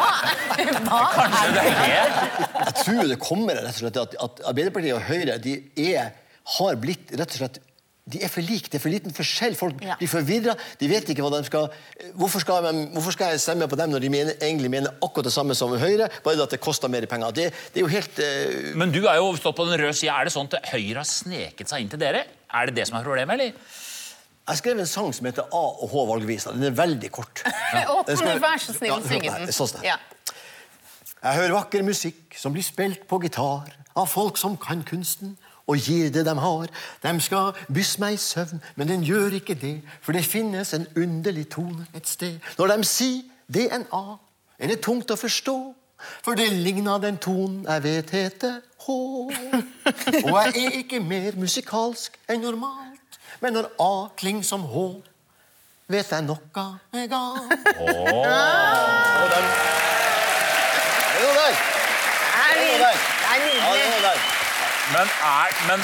hva 0.87 1.01
Kanskje 1.17 1.43
er 1.43 1.55
det 1.57 1.65
det? 1.81 2.47
Jeg 2.61 2.75
tror 2.83 3.03
det 3.11 3.19
kommer 3.21 3.59
rett 3.59 3.73
og 3.73 3.81
slett 3.81 4.01
at, 4.03 4.17
at 4.27 4.43
Arbeiderpartiet 4.53 4.95
og 4.97 5.05
Høyre 5.09 5.39
de 5.41 5.57
er, 5.89 6.13
har 6.57 6.79
blitt 6.81 7.13
rett 7.17 7.35
og 7.35 7.41
slett 7.41 7.59
de 8.07 8.21
er 8.23 8.29
for 8.31 8.41
like, 8.41 8.69
Det 8.71 8.77
er 8.79 8.83
for 8.83 8.89
liten 8.93 9.11
forskjell. 9.13 9.55
Folk 9.59 9.81
Ja. 9.83 9.95
blir 9.99 10.07
forvirra. 10.07 10.53
De 10.79 10.87
vet 10.87 11.09
ikke 11.11 11.21
hva 11.25 11.31
de 11.37 11.43
skal 11.45 11.67
hvorfor 12.15 12.39
skal, 12.39 12.63
de, 12.63 12.85
hvorfor 12.93 13.11
skal 13.11 13.33
jeg 13.33 13.41
stemme 13.43 13.67
på 13.67 13.75
dem 13.75 13.91
når 13.91 13.99
de 14.05 14.09
mener, 14.09 14.33
egentlig 14.39 14.69
mener 14.71 14.93
akkurat 15.03 15.25
det 15.27 15.33
samme 15.33 15.55
som 15.55 15.73
Høyre, 15.77 16.07
bare 16.23 16.43
at 16.43 16.49
det 16.55 16.61
koster 16.63 16.87
mer 16.87 17.05
penger? 17.05 17.31
Det, 17.35 17.49
det 17.73 17.81
er 17.81 17.83
jo 17.83 17.91
helt 17.91 18.19
uh... 18.23 18.77
Men 18.79 18.91
du 18.95 19.01
er 19.07 19.19
jo 19.19 19.33
stått 19.35 19.57
på 19.59 19.65
den 19.67 19.79
røde 19.81 19.93
sida. 19.93 20.15
Er 20.21 20.29
det 20.29 20.33
sånn 20.33 20.47
at 20.47 20.69
Høyre 20.71 21.01
har 21.03 21.09
sneket 21.09 21.67
seg 21.67 21.83
inn 21.83 21.89
til 21.91 21.99
dere? 21.99 22.23
Er 22.53 22.65
det 22.71 22.75
det 22.79 22.87
som 22.87 22.97
er 22.97 23.03
problemet, 23.03 23.35
eller? 23.35 23.51
Jeg 24.47 24.61
skrev 24.61 24.79
en 24.79 24.87
sang 24.87 25.09
som 25.11 25.25
heter 25.27 25.43
A 25.51 25.63
og 25.83 25.89
H 25.91 26.05
valgvisa. 26.07 26.53
Den 26.55 26.69
er 26.69 26.77
veldig 26.77 27.09
kort. 27.11 27.41
Å, 27.45 28.05
Den 28.07 28.15
kan 28.15 28.21
skal- 28.21 28.37
du 28.39 28.45
være 28.45 28.61
så 28.63 28.77
snill 28.77 28.93
Ja, 28.93 29.01
å 29.01 29.03
synge 29.03 29.33
den? 29.35 29.51
Sånn 29.51 29.73
det. 29.75 29.83
Ja. 29.89 29.97
Jeg 31.17 31.41
hører 31.41 31.57
vakker 31.57 31.83
musikk 31.83 32.37
som 32.39 32.53
blir 32.55 32.63
spilt 32.63 33.03
på 33.09 33.19
gitar 33.25 33.67
av 33.97 34.07
folk 34.07 34.37
som 34.39 34.55
kan 34.61 34.83
kunsten 34.87 35.35
og 35.67 35.77
gir 35.77 36.09
det 36.13 36.25
de 36.25 36.35
har. 36.39 36.67
De 37.03 37.21
skal 37.21 37.51
bysse 37.73 37.99
meg 37.99 38.15
i 38.15 38.21
søvn, 38.21 38.61
men 38.75 38.87
den 38.87 39.03
gjør 39.03 39.35
ikke 39.39 39.55
det, 39.59 39.81
for 40.01 40.15
det 40.15 40.25
finnes 40.25 40.73
en 40.73 40.87
underlig 40.95 41.49
tone 41.49 41.87
et 41.95 42.07
sted. 42.07 42.39
Når 42.57 42.67
de 42.75 42.87
sier 42.87 43.21
DNA, 43.47 44.05
er 44.59 44.71
det 44.71 44.81
tungt 44.81 45.11
å 45.11 45.19
forstå, 45.19 45.57
for 46.23 46.37
det 46.37 46.47
ligner 46.53 47.01
den 47.01 47.17
tonen 47.17 47.65
jeg 47.65 47.83
vet 47.83 48.09
heter 48.13 48.59
H. 48.85 48.89
Og 50.23 50.35
jeg 50.45 50.65
er 50.65 50.79
ikke 50.83 50.99
mer 51.03 51.35
musikalsk 51.35 52.17
enn 52.29 52.43
normalt, 52.45 53.19
men 53.41 53.57
når 53.57 53.71
A 53.81 53.93
klinger 54.17 54.45
som 54.45 54.63
H, 54.71 54.87
vet 55.87 56.11
jeg 56.11 56.27
noe 56.27 56.67
er 56.93 57.07
galt. 57.11 57.51
Oh. 57.79 57.95
Det. 59.27 59.35
Det. 59.35 59.41
Det 61.17 61.27
Ja, 62.27 62.47
det 62.53 62.63
er 63.27 63.45
nydelig. 63.45 63.86
Men, 64.93 65.09
er, 65.27 65.55
men, 65.67 65.81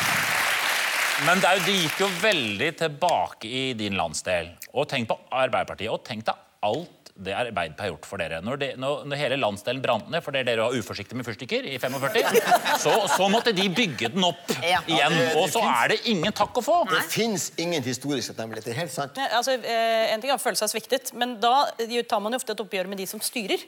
men 1.28 1.42
det, 1.44 1.50
er 1.50 1.60
jo, 1.60 1.64
det 1.68 1.78
gikk 1.82 2.02
jo 2.06 2.10
veldig 2.24 2.70
tilbake 2.80 3.50
i 3.52 3.64
din 3.78 3.98
landsdel. 4.00 4.54
Og 4.74 4.88
tenk 4.92 5.10
på 5.12 5.18
Arbeiderpartiet. 5.36 5.92
Og 5.92 6.04
tenk 6.08 6.24
deg 6.30 6.40
alt 6.64 7.00
det 7.14 7.34
Arbeiderpartiet 7.36 7.84
har 7.84 7.92
gjort 7.92 8.08
for 8.10 8.22
dere. 8.24 8.40
Når, 8.42 8.58
de, 8.62 8.70
når, 8.82 9.04
når 9.12 9.20
hele 9.20 9.38
landsdelen 9.38 9.84
brant 9.84 10.08
ned 10.10 10.24
fordi 10.26 10.42
dere 10.48 10.64
var 10.66 10.78
uforsiktige 10.80 11.20
med 11.20 11.28
fyrstikker 11.28 11.68
i 11.70 11.76
45, 11.84 12.40
så, 12.82 12.94
så 13.12 13.28
måtte 13.30 13.54
de 13.54 13.68
bygge 13.76 14.10
den 14.16 14.24
opp 14.26 14.56
Ja. 14.64 14.80
igjen. 14.90 15.18
Og 15.42 15.46
så 15.54 15.62
er 15.68 15.94
det 15.94 16.00
ingen 16.10 16.34
takk 16.34 16.58
å 16.58 16.64
få. 16.66 16.80
Det 16.90 17.04
fins 17.12 17.52
ingen 17.62 17.84
historisk 17.86 18.32
takknemlighet. 18.32 18.66
Det 18.66 18.74
er 18.74 18.82
helt 18.86 18.96
sant. 18.96 19.20
Ne, 19.20 19.28
Altså, 19.36 19.60
eh, 19.60 20.08
en 20.16 20.24
ting 20.24 20.32
er 20.32 20.40
å 20.40 20.42
føle 20.42 20.58
seg 20.58 20.72
sviktet, 20.74 21.12
men 21.20 21.36
da 21.44 21.68
tar 22.10 22.24
man 22.24 22.34
jo 22.34 22.42
ofte 22.42 22.56
et 22.56 22.66
oppgjør 22.66 22.90
med 22.96 23.04
de 23.04 23.10
som 23.12 23.22
styrer. 23.22 23.62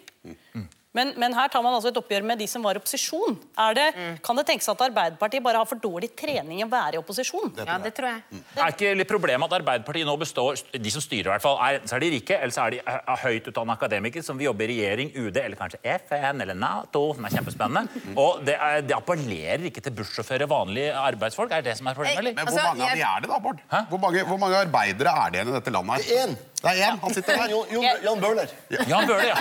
Men, 0.96 1.12
men 1.20 1.36
her 1.36 1.50
tar 1.52 1.64
man 1.66 1.76
altså 1.76 1.92
et 1.92 1.98
oppgjør 2.00 2.24
med 2.28 2.40
de 2.40 2.48
som 2.50 2.64
var 2.66 2.78
i 2.78 2.82
opposisjon. 2.82 3.36
Er 3.60 3.76
det, 3.78 3.86
Kan 4.26 4.40
det 4.40 4.46
tenkes 4.48 4.70
at 4.72 4.84
Arbeiderpartiet 4.88 5.44
bare 5.44 5.60
har 5.62 5.68
for 5.70 5.80
dårlig 5.82 6.12
trening 6.18 6.62
i 6.62 6.66
å 6.66 6.70
være 6.72 6.98
i 6.98 7.02
opposisjon? 7.02 7.52
Ja, 7.60 7.78
det 7.84 7.92
tror 7.98 8.14
jeg. 8.14 8.42
Er 8.56 8.72
ikke 8.74 8.94
litt 8.96 9.12
problemet 9.12 9.50
at 9.50 9.58
Arbeiderpartiet 9.60 10.08
nå 10.08 10.16
består 10.22 10.58
De 10.72 10.94
som 10.94 11.04
styrer, 11.04 11.28
i 11.28 11.34
hvert 11.34 11.44
fall, 11.44 11.60
er, 11.68 11.82
så 11.88 11.98
er 11.98 12.06
de 12.06 12.12
rike, 12.16 12.38
eller 12.40 12.56
så 12.56 12.66
er 12.66 12.78
de 12.78 12.82
er 12.86 13.22
høyt 13.26 13.50
utdannede 13.52 13.76
akademikere 13.76 14.26
som 14.26 14.40
vil 14.40 14.50
jobbe 14.50 14.66
i 14.66 14.70
regjering, 14.72 15.12
UD 15.20 15.40
eller 15.44 15.60
kanskje 15.60 15.82
FN 16.06 16.42
eller 16.46 16.58
Nato, 16.58 17.04
som 17.18 17.28
er 17.28 17.36
kjempespennende. 17.36 18.16
Og 18.16 18.42
det, 18.48 18.56
er, 18.56 18.82
det 18.88 18.96
appellerer 18.98 19.68
ikke 19.70 19.84
til 19.86 19.96
bussjåfører, 20.00 20.48
vanlige 20.50 20.96
arbeidsfolk. 20.96 21.52
Er 21.52 21.64
det 21.66 21.74
det 21.74 21.78
som 21.82 21.92
er 21.92 21.98
problemet, 21.98 22.22
eller? 22.24 22.36
Men 22.40 22.46
Altså, 22.46 22.62
hvor 22.62 22.78
mange 22.78 22.90
av 22.92 22.96
de 22.96 23.06
er 23.06 23.24
det, 23.26 23.30
da, 23.32 23.40
Bård? 23.42 23.64
Hvor 23.92 24.02
mange, 24.08 24.26
hvor 24.30 24.40
mange 24.42 24.60
arbeidere 24.64 25.16
er 25.26 25.32
det 25.34 25.40
igjen 25.42 25.52
i 25.52 25.58
dette 25.60 25.74
landet? 25.76 25.96
her? 25.96 26.36
Det 26.55 26.55
er 26.72 26.82
én. 26.88 27.00
Han 27.02 27.14
sitter 27.14 27.38
her. 27.42 27.52
Jon, 27.54 27.68
Jon, 27.72 27.86
Jan 28.04 28.22
Bøhler. 28.24 28.56
Jan 28.70 29.08
Bøhler, 29.08 29.28
ja. 29.30 29.38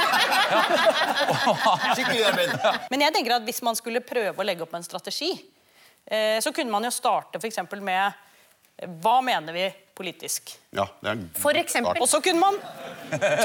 Skikkelig 1.95 2.25
arbeid. 2.28 2.69
Men 2.93 3.07
jeg 3.07 3.16
tenker 3.16 3.38
at 3.38 3.47
hvis 3.49 3.62
man 3.66 3.78
skulle 3.78 4.04
prøve 4.04 4.37
å 4.37 4.47
legge 4.47 4.66
opp 4.66 4.75
en 4.76 4.87
strategi, 4.87 5.33
eh, 6.07 6.38
så 6.45 6.52
kunne 6.52 6.75
man 6.75 6.85
jo 6.85 6.93
starte 6.95 7.40
f.eks. 7.40 7.62
med 7.81 8.23
hva 9.04 9.21
mener 9.23 9.54
vi 9.54 9.69
politisk? 9.95 10.50
Ja, 10.75 10.88
det 11.00 11.09
er 11.09 11.14
en 11.14 11.26
For 11.38 11.57
eksempel. 11.57 12.00
Og 12.02 12.09
så 12.11 12.19
kunne 12.25 12.43
man 12.43 12.59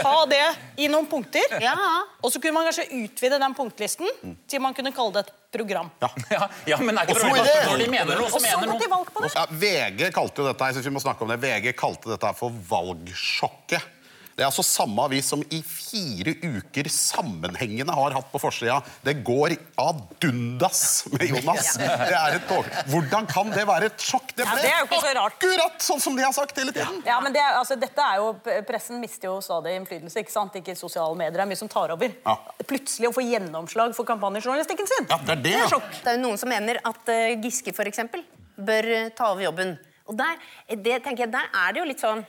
ta 0.02 0.16
det 0.30 0.42
i 0.82 0.88
noen 0.90 1.06
punkter. 1.10 1.60
Ja. 1.62 1.76
Og 2.24 2.34
så 2.34 2.42
kunne 2.42 2.58
man 2.58 2.66
kanskje 2.70 2.90
utvide 3.04 3.38
den 3.42 3.56
punktlisten 3.58 4.10
til 4.50 4.64
man 4.64 4.74
kunne 4.78 4.94
kalle 4.96 5.20
det 5.20 5.28
et 5.28 5.36
program. 5.52 5.90
Ja, 6.30 6.48
ja, 6.66 6.78
men 6.78 6.98
er 6.98 7.08
ikke 7.08 7.16
Og 7.16 7.22
så 7.22 7.28
problemet 7.28 7.54
at 7.54 7.70
når 7.70 7.84
de 7.84 7.88
mener 7.92 8.20
noe, 8.20 8.30
så 8.30 8.40
så 8.40 8.44
mener 8.46 8.74
noe? 8.74 8.90
valg 8.92 9.14
på 9.14 9.24
det. 9.24 9.32
Ja, 9.36 9.46
VG 9.64 10.12
kalte 10.16 10.44
jo 10.44 10.50
dette 10.50 10.70
jeg 10.70 10.78
synes 10.78 10.90
vi 10.90 10.94
må 10.96 11.02
snakke 11.04 11.26
om 11.26 11.32
det, 11.34 11.40
VG 11.44 11.72
kalte 11.78 12.14
dette 12.14 12.34
for 12.38 12.54
valgsjokket. 12.70 13.96
Det 14.40 14.46
er 14.46 14.54
altså 14.54 14.64
samme 14.64 15.04
avis 15.04 15.28
som 15.34 15.42
i 15.52 15.58
fire 15.68 16.32
uker 16.40 16.88
sammenhengende 16.88 17.92
har 17.92 18.14
hatt 18.16 18.30
på 18.32 18.40
forsida. 18.40 18.78
Det 19.04 19.18
går 19.28 19.58
ad 19.84 19.98
dundas 20.24 20.84
med 21.12 21.26
Jonas. 21.28 21.74
Det 21.76 21.90
er 22.16 22.38
et 22.38 22.46
tog. 22.48 22.70
Hvordan 22.88 23.28
kan 23.28 23.52
det 23.52 23.66
være 23.68 23.90
et 23.92 24.06
sjokk? 24.06 24.32
Det 24.38 24.46
Ja, 24.48 24.56
det 24.56 24.70
er 24.70 24.78
jo 24.80 24.88
ikke 24.88 25.02
så 25.04 25.12
rart. 25.18 25.36
akkurat 25.36 25.84
sånn 25.84 26.00
som 26.06 26.16
de 26.16 26.24
har 26.24 26.32
sagt 26.38 26.56
hele 26.56 26.72
tiden. 26.72 27.02
Ja, 27.04 27.20
men 27.20 27.36
det, 27.36 27.42
er- 27.44 27.60
altså, 27.60 27.76
dette 27.76 28.00
er 28.00 28.24
jo, 28.24 28.32
Pressen 28.70 29.04
mister 29.04 29.28
jo 29.28 29.36
stadig 29.44 29.76
innflytelse. 29.76 30.24
ikke 30.24 30.32
sant? 30.38 30.56
Ikke 30.56 30.78
sosiale 30.80 31.20
medier. 31.20 31.36
Det 31.36 31.44
er 31.44 31.52
mye 31.52 31.60
som 31.66 31.74
tar 31.76 31.92
over. 31.98 32.16
Ja. 32.24 32.38
Plutselig 32.64 33.12
å 33.12 33.14
få 33.20 33.28
gjennomslag 33.28 33.92
for 34.00 34.08
kampanjejournalistikken 34.08 34.88
sin. 34.88 35.12
Ja, 35.12 35.20
det 35.20 35.36
er 35.36 35.44
det, 35.50 35.56
er 35.66 35.68
sjokk. 35.76 35.92
Det 36.00 36.14
er 36.14 36.16
jo 36.16 36.24
noen 36.30 36.40
som 36.40 36.56
mener 36.56 36.80
at 36.80 37.12
uh, 37.12 37.36
Giske 37.44 37.76
for 37.76 37.92
eksempel, 37.92 38.24
bør 38.56 38.88
eh, 38.96 39.12
ta 39.16 39.34
over 39.34 39.50
jobben. 39.50 39.76
Og 40.08 40.16
der, 40.20 40.40
eh, 40.68 40.80
det, 40.80 41.02
tenker 41.04 41.28
jeg, 41.28 41.36
der 41.36 41.52
er 41.52 41.76
det 41.76 41.84
jo 41.84 41.90
litt 41.92 42.08
sånn 42.08 42.24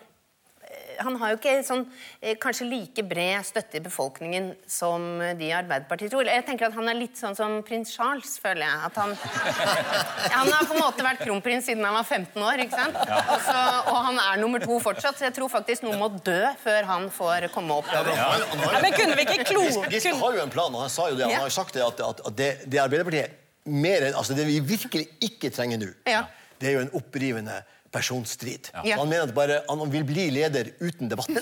Han 1.01 1.17
har 1.21 1.33
jo 1.33 1.39
ikke 1.41 1.55
sånn, 1.67 1.85
eh, 2.21 2.35
kanskje 2.41 2.67
like 2.69 3.05
bred 3.09 3.45
støtte 3.49 3.79
i 3.81 3.83
befolkningen 3.85 4.51
som 4.71 5.05
de 5.39 5.49
i 5.49 5.53
Arbeiderpartiet 5.57 6.13
tror. 6.13 6.29
Jeg 6.29 6.45
tenker 6.47 6.69
at 6.69 6.77
Han 6.77 6.89
er 6.93 6.99
litt 6.99 7.17
sånn 7.21 7.37
som 7.39 7.59
prins 7.67 7.93
Charles, 7.97 8.37
føler 8.43 8.67
jeg. 8.67 8.79
At 8.91 9.01
han, 9.01 9.15
han 10.37 10.53
har 10.53 10.67
på 10.69 10.77
en 10.77 10.83
måte 10.85 11.05
vært 11.07 11.25
kronprins 11.25 11.67
siden 11.71 11.85
han 11.85 11.97
var 11.99 12.05
15 12.07 12.43
år. 12.43 12.63
ikke 12.67 12.77
sant? 12.79 12.97
Og, 13.01 13.41
så, 13.47 13.57
og 13.91 13.99
han 14.11 14.21
er 14.27 14.41
nummer 14.43 14.63
to 14.65 14.79
fortsatt, 14.83 15.19
så 15.19 15.29
jeg 15.29 15.37
tror 15.37 15.51
faktisk 15.53 15.87
noen 15.87 15.99
må 16.01 16.11
dø 16.25 16.41
før 16.63 16.89
han 16.91 17.09
får 17.15 17.49
komme 17.55 17.81
opp. 17.81 17.91
Ja, 17.93 18.05
men 18.83 18.93
kunne 18.97 19.17
vi 19.19 19.27
ikke 19.29 19.49
klo... 19.53 19.65
Giske 19.91 20.15
har 20.21 20.37
jo 20.39 20.45
en 20.45 20.53
plan, 20.53 20.75
og 20.75 20.85
han 20.87 20.93
sa 20.93 21.09
jo 21.11 21.19
det. 21.19 21.27
Han 21.29 21.43
har 21.43 21.49
jo 21.51 21.57
sagt 21.57 21.77
det 21.77 21.85
at, 21.87 22.01
at, 22.07 22.25
at 22.29 22.37
det, 22.39 22.51
det 22.71 22.81
Arbeiderpartiet 22.83 23.37
mer 23.71 24.07
enn, 24.09 24.15
altså 24.17 24.33
Det 24.35 24.47
vi 24.49 24.57
virkelig 24.65 25.05
ikke 25.23 25.51
trenger 25.53 25.81
nå, 25.83 25.91
Ja. 26.09 26.25
det 26.61 26.71
er 26.71 26.79
jo 26.79 26.85
en 26.87 26.95
opprivende 26.97 27.59
personstrid. 27.91 28.71
Ja. 28.85 28.97
Han 29.01 29.09
mener 29.09 29.29
at 29.29 29.35
bare, 29.35 29.61
han 29.69 29.91
vil 29.91 30.05
bli 30.07 30.29
leder 30.35 30.73
uten 30.81 31.11
debatt. 31.11 31.31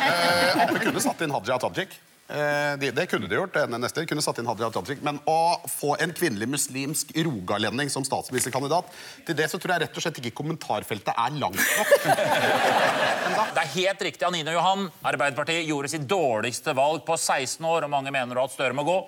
Eh, 0.00 0.70
vi 0.72 0.78
kunne 0.84 1.00
satt 1.00 1.20
inn 1.24 1.32
Hadia 1.32 1.56
Tajik. 1.60 1.92
Eh, 2.28 2.76
det, 2.78 2.90
Det 2.94 3.06
kunne 3.10 3.28
de 3.28 3.34
gjort. 3.34 3.54
det 3.54 3.78
neste 3.80 4.04
kunne 4.06 4.22
satt 4.22 4.38
inn 4.38 4.46
Hadia 4.46 4.68
Tajik. 4.70 5.00
Men 5.02 5.18
å 5.28 5.60
få 5.68 5.96
en 6.00 6.12
kvinnelig 6.16 6.48
muslimsk 6.48 7.12
rogalending 7.16 7.90
som 7.90 8.04
statsministerkandidat, 8.06 8.90
til 9.26 9.36
det 9.38 9.48
så 9.50 9.58
tror 9.58 9.74
jeg 9.74 9.82
rett 9.86 9.96
og 9.96 10.04
slett 10.04 10.20
ikke 10.22 10.34
kommentarfeltet 10.42 11.14
er 11.16 11.38
langt 11.40 11.58
nok. 11.60 11.94
Det 13.54 13.62
er 13.64 13.72
helt 13.74 14.02
riktig. 14.04 14.26
Anine 14.26 14.52
Johan, 14.54 14.88
Arbeiderpartiet 15.06 15.66
gjorde 15.66 15.90
sitt 15.90 16.06
dårligste 16.08 16.74
valg 16.76 17.02
på 17.06 17.16
16 17.16 17.64
år, 17.66 17.86
og 17.86 17.92
mange 17.92 18.12
mener 18.14 18.38
at 18.42 18.52
Støre 18.54 18.76
må 18.76 18.84
gå. 18.86 18.98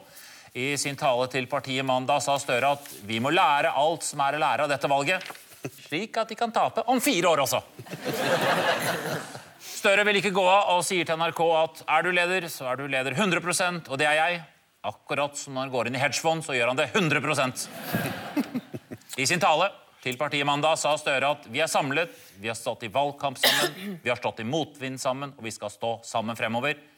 I 0.52 0.76
sin 0.76 0.98
tale 1.00 1.24
til 1.32 1.46
partiet 1.48 1.84
mandag 1.88 2.20
sa 2.20 2.34
Støre 2.36 2.74
at 2.74 2.88
vi 3.08 3.16
må 3.24 3.30
lære 3.32 3.70
alt 3.72 4.02
som 4.04 4.20
er 4.20 4.36
å 4.36 4.40
lære 4.42 4.66
av 4.66 4.68
dette 4.68 4.90
valget, 4.90 5.24
slik 5.86 6.18
at 6.20 6.28
de 6.28 6.36
kan 6.36 6.52
tape 6.52 6.84
om 6.92 7.00
fire 7.00 7.30
år 7.30 7.40
også. 7.46 7.60
Støre 9.64 10.04
vil 10.04 10.20
ikke 10.20 10.34
gå 10.36 10.44
av 10.44 10.74
og 10.74 10.84
sier 10.84 11.08
til 11.08 11.16
NRK 11.16 11.40
at 11.56 11.80
er 11.96 12.04
du 12.04 12.10
leder, 12.12 12.48
så 12.52 12.68
er 12.68 12.82
du 12.82 12.84
leder 12.84 13.16
100% 13.16 13.88
og 13.88 13.96
det 13.96 14.10
er 14.10 14.18
jeg. 14.18 14.42
Akkurat 14.92 15.40
som 15.40 15.56
når 15.56 15.64
han 15.64 15.72
går 15.72 15.88
inn 15.88 15.96
i 15.96 16.04
hedgefond, 16.04 16.44
så 16.44 16.52
gjør 16.58 16.74
han 16.74 16.82
det 16.82 16.90
100% 16.92 17.66
I 19.22 19.24
sin 19.30 19.40
tale 19.40 19.70
til 20.04 20.20
partiet 20.20 20.44
mandag 20.44 20.76
sa 20.76 20.92
Støre 21.00 21.32
at 21.32 21.48
vi 21.48 21.64
er 21.64 21.70
samlet, 21.70 22.12
vi 22.36 22.52
har 22.52 22.60
stått 22.60 22.84
i 22.84 22.92
valgkamp 22.92 23.40
sammen, 23.40 23.96
vi 24.04 24.12
har 24.12 24.20
stått 24.20 24.44
i 24.44 24.50
motvind 24.52 25.00
sammen, 25.00 25.32
og 25.32 25.48
vi 25.48 25.54
skal 25.54 25.72
stå 25.72 26.02
sammen 26.04 26.36
fremover. 26.36 26.91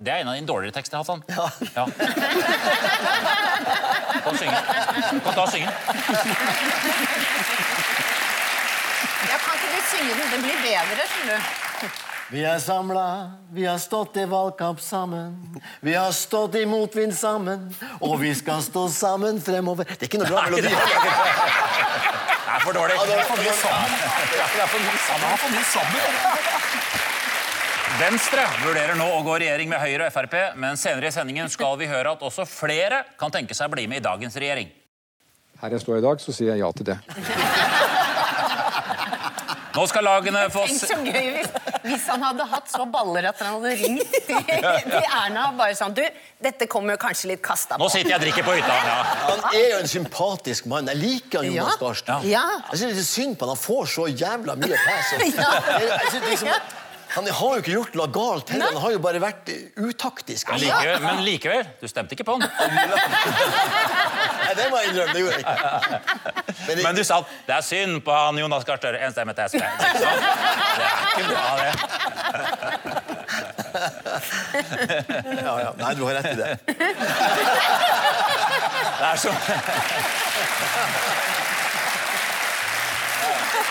Det 0.00 0.10
er 0.12 0.16
en 0.22 0.28
av 0.28 0.34
dine 0.34 0.46
dårligere 0.48 0.74
tekster, 0.74 0.98
Hassan. 0.98 1.22
Ja. 1.28 1.50
ja. 1.76 1.84
Du 4.22 4.36
synge. 4.38 4.58
Kan 5.22 5.34
ta 5.34 5.42
og 5.44 5.50
synge. 5.52 5.68
Jeg 9.28 9.38
kan 9.42 9.52
ikke 9.58 9.68
du 9.68 9.80
synge 9.90 10.14
den? 10.16 10.26
Den 10.32 10.42
blir 10.46 10.58
bedre, 10.64 11.06
skjønner 11.12 11.36
du. 11.36 11.42
Vi 12.32 12.40
er 12.48 12.58
samla, 12.64 13.04
vi 13.52 13.66
har 13.68 13.76
stått 13.82 14.16
i 14.16 14.24
valgkamp 14.30 14.80
sammen. 14.80 15.34
Vi 15.84 15.92
har 15.94 16.12
stått 16.16 16.54
i 16.56 16.64
motvind 16.66 17.12
sammen, 17.14 17.66
og 18.00 18.14
vi 18.22 18.32
skal 18.34 18.62
stå 18.64 18.86
sammen 18.88 19.42
fremover. 19.44 19.84
Det 19.84 19.98
er 20.00 20.08
ikke 20.08 20.22
noe 20.22 20.30
bra 20.32 20.46
melodi. 20.48 20.72
Det 20.72 20.78
er 22.56 22.60
for 22.64 22.72
dårlig. 22.78 22.96
Ja, 22.96 23.04
det 23.10 23.18
er 23.20 23.26
for 23.28 23.36
mye 23.42 23.52
sammen. 23.60 23.90
Det 24.32 24.40
er 24.40 24.70
for 24.72 24.80
mye 24.86 25.00
sammen. 25.06 25.22
Han 25.22 25.30
har 25.30 25.38
for 25.44 25.50
mye 25.52 25.68
sammen. 25.76 26.00
Venstre 28.00 28.44
vurderer 28.64 28.96
nå 28.96 29.04
å 29.18 29.20
gå 29.26 29.34
i 29.36 29.40
regjering 29.44 29.68
med 29.68 29.82
Høyre 29.82 30.06
og 30.08 30.14
Frp, 30.14 30.36
men 30.60 30.78
senere 30.80 31.10
i 31.10 31.14
sendingen 31.14 31.50
skal 31.52 31.76
vi 31.80 31.88
høre 31.90 32.14
at 32.16 32.22
også 32.24 32.46
flere 32.48 33.02
kan 33.20 33.32
tenke 33.34 33.54
seg 33.56 33.68
å 33.68 33.74
bli 33.74 33.84
med 33.90 34.00
i 34.00 34.04
dagens 34.06 34.36
regjering. 34.40 34.70
Her 35.60 35.76
jeg 35.76 35.84
står 35.84 36.00
i 36.00 36.04
dag, 36.06 36.22
så 36.22 36.32
sier 36.34 36.54
jeg 36.54 36.62
ja 36.62 36.70
til 36.74 36.88
det. 36.88 36.96
Nå 39.72 39.84
skal 39.88 40.04
lagene 40.04 40.40
få 40.52 40.66
Tenk 40.68 40.82
så 40.84 40.96
gøy 41.00 41.28
hvis, 41.32 41.52
hvis 41.86 42.02
han 42.12 42.20
hadde 42.26 42.44
hatt 42.50 42.68
så 42.68 42.84
baller 42.92 43.24
at 43.30 43.38
han 43.40 43.54
hadde 43.54 43.70
ringt 43.80 44.18
til, 44.26 44.42
til 44.90 44.98
Erna 45.06 45.46
og 45.48 45.56
bare 45.62 45.72
sånn 45.78 45.94
Du, 45.96 46.02
dette 46.44 46.68
kommer 46.68 46.92
jo 46.92 47.00
kanskje 47.00 47.30
litt 47.30 47.40
kasta 47.44 47.78
Nå 47.80 47.88
sitter 47.88 48.12
jeg 48.12 48.18
og 48.18 48.26
drikker 48.26 48.44
på 48.44 48.56
hytta. 48.58 48.76
Ja. 48.84 48.98
Han 49.30 49.40
er 49.56 49.64
jo 49.70 49.78
en 49.80 49.88
sympatisk 49.88 50.68
mann. 50.68 50.90
Jeg 50.92 51.00
liker 51.00 51.40
han 51.40 51.48
Jonas 51.54 51.78
Ja. 51.78 51.80
Gahr 51.86 51.98
Støre. 52.02 52.28
Ja. 52.28 52.44
Jeg 52.74 52.82
syns 52.82 52.98
det 53.00 53.04
er 53.06 53.08
synd 53.14 53.38
på 53.40 53.48
han. 53.48 53.54
Han 53.56 53.62
får 53.64 53.90
så 53.94 54.06
jævla 54.12 54.58
mye 54.60 54.84
pes. 54.84 55.16
Ja. 55.40 55.50
Jeg 55.78 56.12
synes 56.12 56.28
liksom, 56.34 56.70
han 57.12 57.26
har 57.28 57.54
jo 57.56 57.60
ikke 57.60 57.72
gjort 57.74 57.94
noe 57.98 58.08
galt 58.12 58.48
heller. 58.54 58.66
Han 58.72 58.80
har 58.82 58.90
jo 58.94 59.00
bare 59.04 59.20
vært 59.20 59.50
utaktisk. 59.76 60.48
Men 60.48 60.60
likevel, 60.62 61.00
men 61.04 61.24
likevel, 61.26 61.66
du 61.82 61.86
stemte 61.90 62.16
ikke 62.16 62.24
på 62.24 62.32
han. 62.38 62.42
Nei, 64.42 64.54
det 64.56 64.66
må 64.72 64.80
jeg 64.80 64.86
innrømme. 64.92 65.12
Det 65.12 65.20
gjorde 65.20 65.36
jeg 65.36 65.42
ikke. 65.44 65.56
Men, 66.68 66.76
Men 66.86 66.94
du 66.96 67.02
sa 67.04 67.14
at 67.20 67.26
det 67.48 67.54
er 67.58 67.64
synd 67.66 67.94
på 68.06 68.10
han 68.16 68.40
Jonas 68.40 68.64
Gahr 68.68 68.78
Støre. 68.80 68.98
En 69.04 69.12
stemme 69.12 69.32
til 69.36 69.44
SV. 69.52 69.60
Det 69.60 69.66
er 70.88 70.94
ikke 71.12 71.26
bra, 71.28 71.44
det. 71.60 71.72
Ja, 75.42 75.54
ja. 75.60 75.70
Nei, 75.78 75.94
du 75.96 76.02
har 76.04 76.14
rett 76.18 76.26
i 76.32 76.36
det. 76.36 76.50
Det 78.98 79.06
er 79.08 79.16
så 79.20 79.32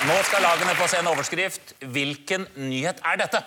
Nå 0.02 0.16
skal 0.26 0.42
lagene 0.42 0.74
få 0.80 0.88
se 0.90 1.00
en 1.02 1.10
overskrift. 1.12 1.74
Hvilken 1.94 2.48
nyhet 2.58 3.02
er 3.06 3.20
dette? 3.22 3.42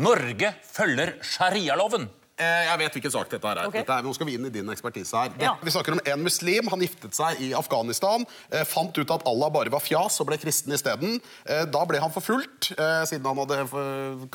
Norge 0.00 0.54
følger 0.64 1.12
sharialoven. 1.22 2.08
Eh, 2.40 2.64
Jeg 2.70 2.78
vet 2.80 2.94
hvilken 2.96 3.12
sak 3.12 3.30
dette 3.32 3.50
er. 3.50 3.60
Okay. 3.68 3.82
Dette 3.82 3.96
er. 3.98 4.04
Nå 4.06 4.12
skal 4.16 4.28
vi 4.30 4.34
inn 4.38 4.46
i 4.48 4.52
din 4.54 4.70
ekspertise 4.72 5.16
her. 5.18 5.34
Ja. 5.42 5.52
Vi 5.60 5.72
snakker 5.74 5.96
om 5.96 6.00
en 6.08 6.22
muslim. 6.24 6.68
Han 6.72 6.80
giftet 6.84 7.16
seg 7.16 7.40
i 7.44 7.50
Afghanistan. 7.56 8.24
Eh, 8.50 8.64
fant 8.68 8.96
ut 8.96 9.12
at 9.16 9.26
Allah 9.28 9.50
bare 9.52 9.72
var 9.72 9.82
fjas 9.84 10.16
og 10.22 10.30
ble 10.30 10.38
kristen 10.40 10.72
isteden. 10.76 11.18
Eh, 11.44 11.64
da 11.68 11.82
ble 11.88 12.00
han 12.00 12.12
forfulgt 12.14 12.70
eh, 12.76 13.02
siden 13.10 13.26
han 13.28 13.42
hadde 13.42 13.58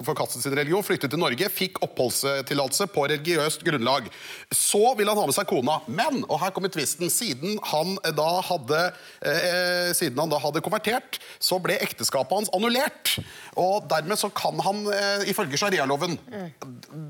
forkastet 0.06 0.44
sin 0.46 0.54
religion. 0.58 0.86
Flyttet 0.86 1.14
til 1.14 1.22
Norge, 1.22 1.50
fikk 1.50 1.82
oppholdstillatelse 1.86 2.88
på 2.94 3.08
religiøst 3.10 3.66
grunnlag. 3.66 4.12
Så 4.54 4.84
ville 5.00 5.12
han 5.16 5.22
ha 5.24 5.26
med 5.30 5.38
seg 5.38 5.50
kona. 5.50 5.80
Men, 5.88 6.22
og 6.30 6.40
her 6.44 6.54
kommer 6.56 6.70
tvisten, 6.74 7.10
siden 7.14 7.58
han 7.72 7.96
da 8.18 8.30
hadde, 8.52 8.84
eh, 9.26 9.90
siden 9.98 10.20
han 10.22 10.30
da 10.34 10.40
hadde 10.44 10.62
konvertert, 10.66 11.18
så 11.42 11.58
ble 11.64 11.80
ekteskapet 11.82 12.36
hans 12.38 12.54
annullert. 12.56 13.16
Og 13.58 13.88
dermed 13.90 14.20
så 14.20 14.30
kan 14.36 14.60
han, 14.66 14.84
ifølge 15.30 15.58
sharialoven 15.58 16.18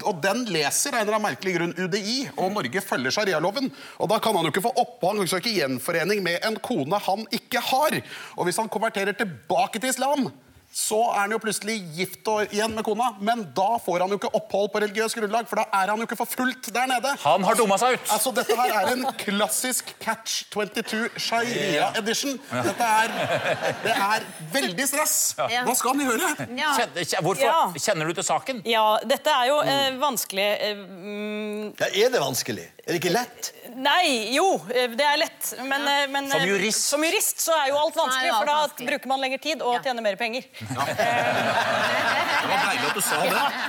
Og 0.06 0.20
den 0.22 0.44
leser 0.54 0.85
av 0.94 1.00
en 1.00 1.06
eller 1.08 1.18
annen 1.18 1.28
merkelig 1.30 1.56
grunn 1.58 1.76
UDI, 1.78 2.18
og 2.36 2.54
Norge 2.54 2.84
følger 2.86 3.16
sharialoven. 3.16 3.72
Og 4.04 4.12
da 4.12 4.20
kan 4.22 4.38
han 4.38 4.48
jo 4.48 4.54
ikke 4.54 4.66
få 4.68 4.74
opphold, 4.84 5.24
og 5.24 5.32
søke 5.32 5.54
gjenforening 5.56 6.24
med 6.26 6.46
en 6.46 6.60
kone 6.64 7.00
han 7.08 7.26
ikke 7.36 7.64
har. 7.72 8.00
Og 8.36 8.48
hvis 8.48 8.60
han 8.62 8.72
konverterer 8.72 9.18
tilbake 9.18 9.82
til 9.82 9.94
islam, 9.94 10.30
så 10.76 10.98
er 11.14 11.22
han 11.22 11.32
jo 11.32 11.38
plutselig 11.40 11.78
gift 11.96 12.28
og 12.28 12.52
igjen 12.52 12.74
med 12.76 12.84
kona, 12.84 13.14
men 13.24 13.46
da 13.56 13.78
får 13.80 14.04
han 14.04 14.12
jo 14.12 14.18
ikke 14.20 14.32
opphold 14.36 14.74
på 14.74 14.82
religiøst 14.84 15.16
grunnlag, 15.16 15.48
for 15.48 15.62
da 15.62 15.64
er 15.80 15.92
han 15.94 16.02
jo 16.02 16.08
ikke 16.10 16.18
forfulgt 16.20 16.68
der 16.76 16.90
nede. 16.92 17.14
Han 17.24 17.46
har 17.48 17.56
dumma 17.56 17.78
seg 17.80 17.96
ut. 17.96 18.12
Altså, 18.12 18.34
Dette 18.36 18.58
her 18.60 18.74
er 18.82 18.92
en 18.92 19.06
klassisk 19.22 19.94
Catch 20.04 20.42
22 20.52 21.08
Sharia 21.16 21.88
edition. 22.02 22.36
Dette 22.52 22.90
er, 23.06 23.16
det 23.86 23.96
er 23.96 24.28
veldig 24.52 24.90
stress. 24.92 25.16
Hva 25.40 25.78
skal 25.80 25.96
han 25.96 26.04
gjøre? 26.10 26.34
Ja. 26.60 26.74
Kjenner, 26.76 27.24
hvorfor? 27.24 27.46
Ja. 27.48 27.62
Kjenner 27.88 28.12
du 28.12 28.20
til 28.20 28.28
saken? 28.28 28.62
Ja, 28.68 28.84
dette 29.08 29.32
er 29.32 29.50
jo 29.54 29.62
eh, 29.64 29.96
vanskelig 30.02 30.46
eh, 30.60 30.84
mm, 30.84 31.72
Ja, 31.80 31.88
er 32.04 32.12
det 32.14 32.22
vanskelig? 32.24 32.68
Er 32.86 32.94
det 32.94 33.00
ikke 33.00 33.16
lett? 33.16 33.50
Nei, 33.80 34.36
jo, 34.36 34.46
eh, 34.70 34.92
det 34.94 35.08
er 35.08 35.18
lett. 35.24 35.54
Men, 35.66 35.88
eh, 35.90 36.04
men 36.12 36.28
Som 36.30 36.44
jurist. 36.46 36.84
som 36.92 37.04
jurist 37.08 37.42
så 37.48 37.56
er 37.64 37.72
jo 37.72 37.80
alt 37.80 37.96
vanskelig, 37.98 38.36
for 38.36 38.52
da 38.52 38.92
bruker 38.92 39.10
man 39.10 39.24
lengre 39.24 39.40
tid 39.42 39.64
og 39.66 39.80
tjener 39.86 40.06
mer 40.06 40.20
penger. 40.20 40.46
Det 42.46 42.52
var 42.52 42.62
deilig 42.70 42.90
at 42.90 42.98
du 42.98 43.02
sa 43.02 43.22
det. 43.26 43.66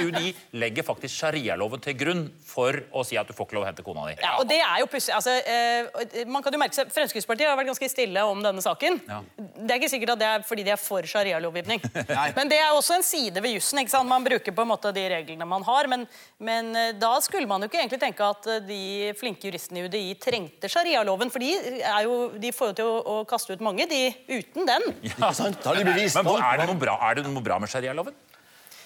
UDI 0.00 0.30
legger 0.58 0.86
faktisk 0.86 1.14
sharialoven 1.22 1.82
til 1.84 1.96
grunn 1.98 2.22
for 2.46 2.76
å 2.94 3.04
si 3.06 3.18
at 3.20 3.28
du 3.28 3.34
får 3.36 3.48
ikke 3.48 3.56
lov 3.58 3.64
å 3.66 3.68
hente 3.68 3.84
kona 3.86 4.06
di. 4.08 4.16
Ja, 4.22 4.34
og 4.40 4.48
det 4.50 4.60
er 4.64 4.80
jo 4.82 4.88
pussig. 4.90 5.12
Altså, 5.14 5.34
eh, 5.44 6.24
man 6.30 6.44
kan 6.44 6.54
jo 6.54 6.60
merke 6.60 6.76
seg, 6.76 6.90
Fremskrittspartiet 6.94 7.50
har 7.50 7.58
vært 7.58 7.70
ganske 7.72 7.90
stille 7.90 8.24
om 8.28 8.42
denne 8.44 8.64
saken. 8.64 9.00
Ja. 9.08 9.20
Det 9.36 9.68
er 9.68 9.80
ikke 9.80 9.92
sikkert 9.92 10.14
at 10.16 10.22
det 10.22 10.30
er 10.30 10.46
fordi 10.46 10.66
de 10.66 10.74
er 10.74 10.80
for 10.80 11.06
sharialovgivning. 11.10 11.82
men 12.38 12.52
det 12.52 12.60
er 12.60 12.72
også 12.72 12.98
en 12.98 13.06
side 13.06 13.42
ved 13.44 13.56
jussen. 13.56 13.82
ikke 13.82 13.94
sant? 13.94 14.10
Man 14.10 14.26
bruker 14.26 14.56
på 14.56 14.64
en 14.64 14.72
måte 14.72 14.94
de 14.94 15.06
reglene 15.12 15.48
man 15.48 15.66
har. 15.66 15.90
Men, 15.90 16.06
men 16.42 16.72
eh, 16.80 16.94
da 16.98 17.12
skulle 17.24 17.50
man 17.50 17.64
jo 17.64 17.70
ikke 17.70 17.82
egentlig 17.82 18.02
tenke 18.02 18.30
at 18.34 18.50
eh, 18.56 18.62
de 18.64 18.82
flinke 19.20 19.50
juristene 19.50 19.82
i 19.82 19.88
UDI 19.88 20.04
trengte 20.22 20.70
sharialoven. 20.72 21.32
For 21.34 21.44
de, 21.44 21.52
er 21.82 22.08
jo, 22.08 22.18
de 22.40 22.54
får 22.54 22.72
jo 22.72 22.78
til 22.80 22.90
å, 22.90 22.98
å 23.14 23.16
kaste 23.28 23.54
ut 23.54 23.64
mange, 23.64 23.88
de 23.90 24.02
uten 24.32 24.68
den. 24.68 24.90
Ja, 25.14 25.30
sant? 25.36 25.60
Har 25.64 25.78
de 25.78 25.86
bevis? 25.86 26.16
Men 26.18 26.23
er 26.32 26.62
det 26.62 26.68
noe 26.70 26.80
bra, 26.80 26.96
er 27.08 27.18
det 27.20 27.26
noe 27.28 27.44
bra 27.44 27.58
med 27.62 27.72
sharialoven? 27.72 28.16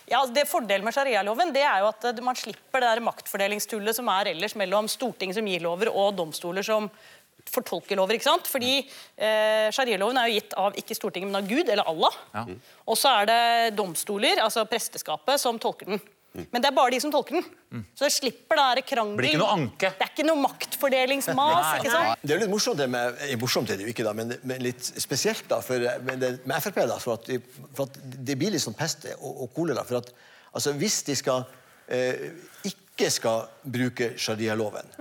Ja, 0.08 0.22
altså, 0.22 0.34
det 0.38 0.46
Fordelen 0.48 0.86
med 0.86 0.96
sharialoven 0.96 1.52
det 1.52 1.62
er 1.68 1.82
jo 1.82 1.90
at 1.90 2.08
eh, 2.08 2.24
man 2.24 2.38
slipper 2.38 2.82
det 2.82 2.90
der 2.90 3.04
maktfordelingstullet 3.04 3.96
som 3.96 4.08
er 4.12 4.32
ellers 4.32 4.56
mellom 4.58 4.88
Stortinget 4.90 5.36
som 5.36 5.48
gir 5.48 5.64
lover, 5.64 5.92
og 5.92 6.16
domstoler 6.16 6.64
som 6.64 6.88
fortolker 7.48 7.96
lover. 7.96 8.16
ikke 8.16 8.28
sant? 8.28 8.48
Fordi 8.50 8.74
eh, 8.82 9.68
Sharialoven 9.74 10.20
er 10.20 10.28
jo 10.28 10.38
gitt 10.38 10.56
av 10.60 10.76
ikke 10.80 10.96
Stortinget, 10.96 11.30
men 11.30 11.40
av 11.40 11.48
Gud, 11.48 11.68
eller 11.68 11.88
Allah. 11.88 12.16
Ja. 12.34 12.44
Og 12.88 12.98
så 13.00 13.12
er 13.20 13.28
det 13.30 13.42
domstoler, 13.78 14.42
altså 14.44 14.66
presteskapet, 14.68 15.40
som 15.40 15.60
tolker 15.60 15.92
den. 15.92 16.02
Men 16.34 16.62
det 16.62 16.68
er 16.68 16.74
bare 16.76 16.92
de 16.92 17.00
som 17.02 17.10
tolker 17.12 17.38
den. 17.38 17.84
Så 17.96 18.06
det 18.06 18.12
slipper 18.14 18.58
det 18.58 18.64
der 18.68 18.86
krangel. 18.86 19.16
Blir 19.18 19.32
ikke 19.32 19.40
noe 19.40 19.54
anke. 19.56 19.90
Det 19.98 20.04
er 20.06 20.12
ikke 20.12 20.26
noe 20.28 20.40
maktfordelingsmas. 20.42 21.70
Ikke 21.80 21.92
sant? 21.92 22.22
Det 22.22 22.30
er 22.30 22.36
jo 22.36 22.42
litt 22.44 22.52
morsomt 22.52 22.78
det 22.78 22.88
med 22.92 23.22
eh, 23.26 23.34
Morsomt 23.40 23.72
er 23.72 23.80
det 23.80 23.86
jo 23.88 23.92
ikke, 23.94 24.06
da, 24.06 24.12
men, 24.16 24.34
men 24.46 24.62
litt 24.62 24.90
spesielt 25.02 25.48
da, 25.50 25.60
for, 25.64 25.82
med, 26.06 26.22
det, 26.22 26.32
med 26.48 26.64
Frp. 26.64 26.82
da, 26.90 26.98
for 27.02 27.18
at, 27.18 27.30
for 27.74 27.88
at 27.88 27.98
Det 28.28 28.36
blir 28.38 28.54
litt 28.54 28.62
sånn 28.64 28.76
pest 28.78 29.08
og, 29.16 29.44
og 29.46 29.54
kolera. 29.56 29.84
for 29.88 30.02
at 30.02 30.12
altså, 30.52 30.74
Hvis 30.78 31.00
de 31.08 31.16
skal, 31.18 31.46
eh, 31.88 32.28
ikke 32.70 33.10
skal 33.14 33.48
bruke 33.64 34.12
sharialoven, 34.20 34.94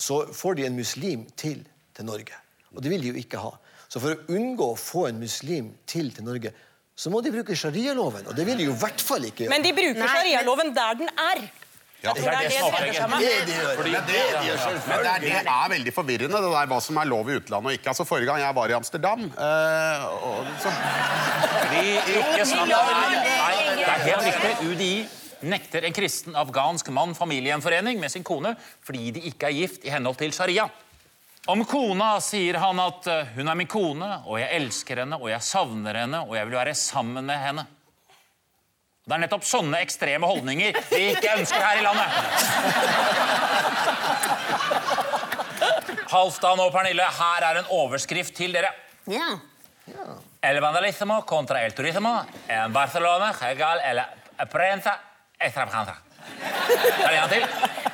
så 0.00 0.24
får 0.32 0.58
de 0.58 0.66
en 0.70 0.80
muslim 0.80 1.28
til 1.36 1.62
til 1.94 2.06
Norge. 2.08 2.36
Og 2.74 2.82
det 2.82 2.90
vil 2.92 3.02
de 3.02 3.12
jo 3.12 3.20
ikke 3.20 3.40
ha. 3.42 3.50
Så 3.90 4.00
for 4.02 4.14
å 4.14 4.34
unngå 4.36 4.72
å 4.72 4.78
få 4.78 5.08
en 5.08 5.18
muslim 5.20 5.72
til 5.90 6.12
til 6.14 6.26
Norge, 6.26 6.52
så 7.00 7.08
må 7.12 7.22
de 7.24 7.32
bruke 7.32 7.56
sharialoven. 7.56 8.28
Og 8.28 8.36
det 8.36 8.44
vil 8.48 8.60
de 8.60 8.68
jo 8.68 8.76
i 8.76 8.80
hvert 8.82 9.00
fall 9.00 9.24
ikke 9.30 9.46
gjøre. 9.46 9.54
Men 9.54 9.64
de 9.64 9.72
bruker 9.76 10.04
sharialoven 10.04 10.74
der 10.76 10.98
den 11.00 11.12
er. 11.16 11.46
Ja, 12.00 12.14
det 12.16 12.24
er 12.24 12.46
det 12.48 12.94
som 12.96 13.12
endrer 13.12 13.34
det 13.36 14.04
de 14.08 14.44
gjør. 14.46 14.60
Er, 15.04 15.48
er 15.52 15.72
veldig 15.72 15.92
forvirrende, 15.92 16.40
det 16.40 16.52
der 16.54 16.68
hva 16.70 16.78
som 16.80 16.96
er 17.00 17.08
lov 17.08 17.28
i 17.28 17.36
utlandet 17.36 17.68
og 17.68 17.76
ikke. 17.76 17.92
Altså, 17.92 18.06
Forrige 18.08 18.30
gang 18.30 18.40
jeg 18.40 18.56
var 18.56 18.72
i 18.72 18.76
Amsterdam 18.76 19.26
eh, 19.28 20.06
og, 20.30 20.48
så, 20.62 20.72
Vi 21.74 21.82
ikke 21.92 22.46
snakker 22.48 22.94
Nei, 22.96 23.54
det 23.76 23.88
er 23.88 24.06
helt 24.06 24.28
riktig. 24.30 24.52
UDI 24.70 24.94
nekter 25.50 25.88
en 25.88 25.96
kristen 25.96 26.36
afghansk 26.36 26.88
mann 26.96 27.12
familiegjenforening 27.16 28.00
med 28.00 28.12
sin 28.12 28.24
kone 28.24 28.54
fordi 28.84 29.12
de 29.16 29.26
ikke 29.32 29.48
er 29.48 29.58
gift 29.60 29.84
i 29.84 29.92
henhold 29.92 30.16
til 30.20 30.32
sharia. 30.36 30.68
Om 31.48 31.64
kona 31.64 32.20
sier 32.20 32.58
han 32.60 32.80
at 32.82 33.06
eh, 33.08 33.28
hun 33.36 33.48
er 33.48 33.56
min 33.56 33.68
kone, 33.70 34.08
og 34.26 34.40
jeg 34.42 34.50
elsker 34.58 35.00
henne, 35.02 35.16
og 35.16 35.30
jeg 35.32 35.40
savner 35.42 35.96
henne, 36.02 36.20
og 36.26 36.36
jeg 36.36 36.46
vil 36.48 36.58
være 36.58 36.74
sammen 36.76 37.24
med 37.24 37.38
henne. 37.40 37.64
Det 39.00 39.16
er 39.16 39.22
nettopp 39.24 39.46
sånne 39.48 39.80
ekstreme 39.80 40.28
holdninger 40.28 40.76
vi 40.92 41.06
ikke 41.14 41.32
ønsker 41.40 41.64
her 41.64 41.80
i 41.80 41.84
landet. 41.86 42.08
Halvdan 46.10 46.60
og 46.60 46.72
Pernille, 46.74 47.06
her 47.16 47.46
er 47.48 47.62
en 47.62 47.72
overskrift 47.74 48.36
til 48.36 48.52
dere. 48.54 48.70
Ja. 49.10 49.38
El 50.44 50.60
vandalismo 50.62 51.22
contra 51.26 51.64
el 51.64 51.72
turismo 51.74 52.12
en 52.48 52.72
Barcelona, 52.72 53.32
Hegal 53.40 53.80
eller 53.88 54.46
prensa 54.52 54.94
extravaganza. 55.40 55.96
Er 56.30 57.10
det 57.10 57.18
en 57.20 57.28
til? 57.34 57.44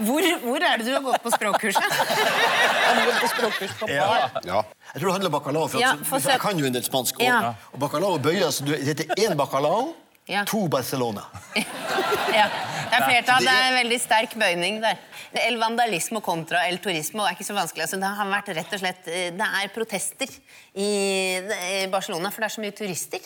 Hvor, 0.07 0.27
hvor 0.44 0.64
er 0.68 0.77
det 0.81 0.87
du 0.87 0.92
har 0.92 1.03
gått 1.05 1.22
på 1.25 1.31
språkkurset? 1.33 1.92
Ja. 3.88 4.09
ja. 4.44 4.62
Jeg 4.92 5.01
tror 5.01 5.07
det 5.09 5.12
handler 5.16 5.31
om 5.31 5.37
bacalao, 5.38 5.68
for, 5.68 5.81
Ja, 5.81 5.92
for 6.05 6.20
jeg 6.20 6.40
kan 6.40 6.59
jo 6.61 6.66
en 6.68 6.75
del 6.77 6.85
spansk. 6.85 7.20
Og, 7.20 7.25
Ja. 7.27 7.55
og 7.72 7.79
bacalao 7.81 8.18
bøyer, 8.18 8.51
så 8.53 8.64
det 8.66 8.83
heter 8.85 9.14
én 9.18 9.37
bacalao, 9.37 9.94
Ja. 10.29 10.44
to 10.44 10.66
Barcelona. 10.68 11.22
Ja. 12.37 12.49
Det 12.87 12.99
er 12.99 13.05
flertall. 13.09 13.44
Det 13.46 13.53
er 13.53 13.68
en 13.70 13.77
veldig 13.81 13.96
sterk 14.01 14.35
bøyning 14.38 14.81
der. 14.83 14.99
Er 15.33 15.46
El 15.49 15.57
vandalismo 15.61 16.20
contra 16.20 16.66
el 16.68 16.79
turismo 16.79 17.25
er 17.25 17.35
ikke 17.35 17.44
så 17.46 17.55
vanskelig. 17.57 17.83
Altså, 17.87 17.96
det 18.01 18.11
har 18.18 18.29
vært 18.31 18.49
rett 18.57 18.72
og 18.77 18.81
slett 18.83 19.09
eh, 19.09 19.31
Det 19.37 19.49
er 19.62 19.72
protester 19.75 20.31
i, 20.75 20.90
i 21.40 21.87
Barcelona, 21.92 22.31
for 22.31 22.40
det 22.44 22.51
er 22.51 22.55
så 22.57 22.61
mye 22.64 22.75
turister. 22.77 23.20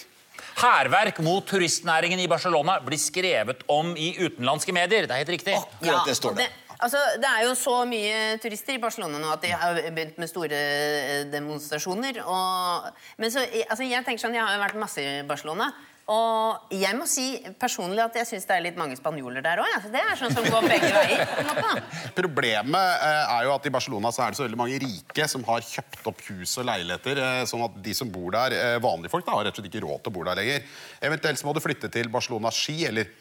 Hærverk 0.59 1.21
mot 1.25 1.47
turistnæringen 1.47 2.21
i 2.21 2.29
Barcelona 2.31 2.79
blir 2.85 3.01
skrevet 3.01 3.63
om 3.71 3.95
i 3.97 4.13
utenlandske 4.19 4.75
medier. 4.75 5.07
Det 5.07 5.15
er 5.15 5.23
helt 5.25 5.37
riktig. 5.37 5.57
Ja, 5.87 6.01
det 6.07 6.17
står 6.19 6.37
det, 6.41 6.49
altså, 6.81 7.01
det 7.21 7.29
er 7.29 7.45
jo 7.47 7.55
så 7.59 7.77
mye 7.89 8.39
turister 8.43 8.77
i 8.77 8.83
Barcelona 8.83 9.21
nå 9.21 9.31
at 9.35 9.45
de 9.45 9.53
har 9.55 9.81
begynt 9.91 10.19
med 10.21 10.31
store 10.31 10.57
eh, 10.57 11.23
demonstrasjoner. 11.33 12.23
Og, 12.25 12.91
men 13.21 13.33
så, 13.33 13.45
altså, 13.67 13.87
jeg 13.87 14.07
tenker 14.07 14.25
sånn, 14.25 14.37
jeg 14.37 14.45
har 14.47 14.57
jo 14.57 14.65
vært 14.65 14.81
masse 14.81 15.05
i 15.05 15.23
Barcelona. 15.29 15.71
Og 16.11 16.73
jeg 16.75 16.91
må 16.99 17.05
si 17.07 17.25
personlig 17.61 18.03
at 18.03 18.17
jeg 18.19 18.27
syns 18.27 18.47
det 18.49 18.55
er 18.57 18.65
litt 18.65 18.79
mange 18.79 18.97
spanjoler 18.99 19.45
der 19.45 19.61
òg. 19.63 19.69
Altså, 19.77 19.93
det 19.95 20.01
er 20.03 20.19
sånn 20.19 20.33
som 20.35 20.47
går 20.51 20.67
begge 20.67 20.89
veier. 20.91 21.23
Problemet 22.19 23.05
eh, 23.07 23.35
er 23.37 23.47
jo 23.47 23.53
at 23.55 23.69
i 23.69 23.73
Barcelona 23.77 24.11
så 24.15 24.25
er 24.25 24.35
det 24.35 24.41
så 24.41 24.45
veldig 24.49 24.59
mange 24.59 24.81
rike 24.83 25.29
som 25.31 25.45
har 25.47 25.63
kjøpt 25.63 26.09
opp 26.11 26.25
hus 26.27 26.57
og 26.59 26.67
leiligheter, 26.67 27.21
eh, 27.23 27.45
sånn 27.47 27.63
at 27.69 27.79
de 27.85 27.95
som 27.95 28.11
bor 28.11 28.35
der, 28.35 28.57
eh, 28.59 28.81
vanlige 28.83 29.15
folk, 29.15 29.29
da, 29.29 29.37
har 29.39 29.47
rett 29.47 29.55
og 29.55 29.63
slett 29.63 29.71
ikke 29.71 29.85
råd 29.87 30.03
til 30.03 30.11
å 30.11 30.17
bo 30.19 30.27
der 30.27 30.41
lenger. 30.41 30.67
Eventuelt 31.13 31.39
så 31.39 31.47
må 31.47 31.55
du 31.55 31.63
flytte 31.63 31.93
til 31.95 32.11
Barcelona 32.11 32.51
Ski, 32.55 32.81
eller 32.91 33.15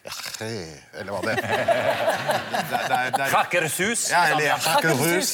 eller 0.97 1.13
hva 1.13 1.21
det 1.27 1.37
er. 1.37 1.47
Ja, 4.09 4.25
eller. 4.33 4.49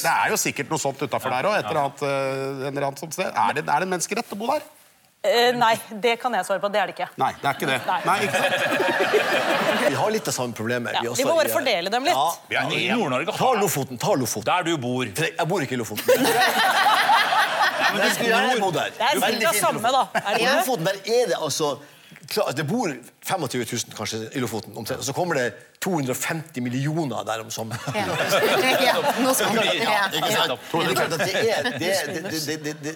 Det 0.04 0.12
er 0.12 0.32
jo 0.34 0.40
sikkert 0.40 0.68
noe 0.72 0.82
sånt 0.82 1.00
utafor 1.00 1.32
der 1.32 1.48
òg. 1.48 1.56
Et 1.56 1.70
eller 1.70 1.86
annet, 1.86 2.04
en 2.04 2.72
eller 2.74 2.90
annet 2.90 3.00
sånt 3.00 3.16
sted. 3.16 3.32
Er 3.32 3.56
det, 3.56 3.64
er 3.64 3.80
det 3.80 3.88
en 3.88 3.94
menneskerett 3.96 4.36
å 4.36 4.44
bo 4.44 4.52
der? 4.52 4.66
Eh, 5.26 5.50
nei, 5.58 5.72
det 6.02 6.14
kan 6.22 6.34
jeg 6.38 6.46
svare 6.46 6.60
på. 6.62 6.68
Det 6.72 6.80
er 6.80 6.90
det 6.90 6.94
ikke. 6.96 7.08
Nei, 7.20 7.32
det 7.42 7.48
er 7.50 7.58
ikke 7.58 7.68
det. 7.70 7.78
Nei. 7.86 8.00
Nei, 8.06 8.16
ikke 8.26 8.38
sant? 8.42 8.54
Vi 9.90 9.94
har 10.00 10.10
litt 10.14 10.28
av 10.30 10.34
samme 10.34 10.56
problemet. 10.56 10.96
Ja, 10.96 11.00
vi 11.02 11.22
vi 11.22 11.26
må 11.28 11.34
bare 11.38 11.50
fordele 11.52 11.90
dem 11.92 12.06
litt. 12.08 12.16
Ja. 12.16 12.30
Vi 12.50 12.56
er 12.58 12.72
I. 12.74 12.86
Nord-Norge 12.96 13.34
Ta 13.36 13.50
Lofoten. 13.60 13.98
ta 14.02 14.14
Lofoten. 14.18 14.46
Der 14.48 14.66
du 14.66 14.76
bor. 14.82 15.04
Jeg 15.06 15.34
jeg 15.38 15.48
bor 15.50 15.62
ikke 15.62 15.76
i 15.76 15.80
Lofoten. 15.82 16.06
Men 17.92 18.00
jeg 18.02 18.14
skulle 18.16 18.30
gjerne 18.32 18.56
bodd 18.60 18.74
der. 18.76 18.90
Det 18.96 19.04
er 19.06 19.20
sikkert 19.20 19.44
det 19.46 19.60
samme, 19.60 19.92
da. 19.94 20.02
Er 20.22 20.34
det 20.34 20.40
I? 20.42 20.48
Lofoten 20.58 20.88
der 20.90 20.96
er 21.20 21.30
det 21.30 21.38
altså 21.48 21.76
Det 22.26 22.64
bor 22.66 22.90
25 23.24 23.64
000 23.72 23.96
kanskje 23.96 24.18
i 24.34 24.40
Lofoten, 24.42 24.76
omtrent, 24.76 24.98
og 25.00 25.06
så 25.06 25.12
kommer 25.12 25.34
det 25.38 25.52
250 25.84 26.62
millioner 26.62 27.22
der 27.26 27.40
om 27.44 27.50
Ja. 27.50 28.06
Ja. 29.82 30.08
Ikke 30.14 30.32
sant? 30.34 30.60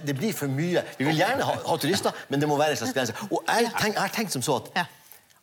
Det, 0.07 0.17
blir 0.17 0.33
for 0.33 0.47
mye. 0.47 0.83
Vi 0.99 1.05
vil 1.05 1.17
gjerne 1.17 1.47
ha, 1.47 1.55
ha 1.67 1.77
turister, 1.77 2.11
men 2.29 2.41
det 2.41 2.49
må 2.49 2.57
være 2.59 2.71
en 2.71 2.77
slags 2.83 2.93
grense. 2.97 3.15
Og 3.31 3.45
jeg, 3.47 3.71
har 3.97 4.09
tenkt 4.15 4.33
som 4.33 4.43
så 4.43 4.57
at, 4.63 4.87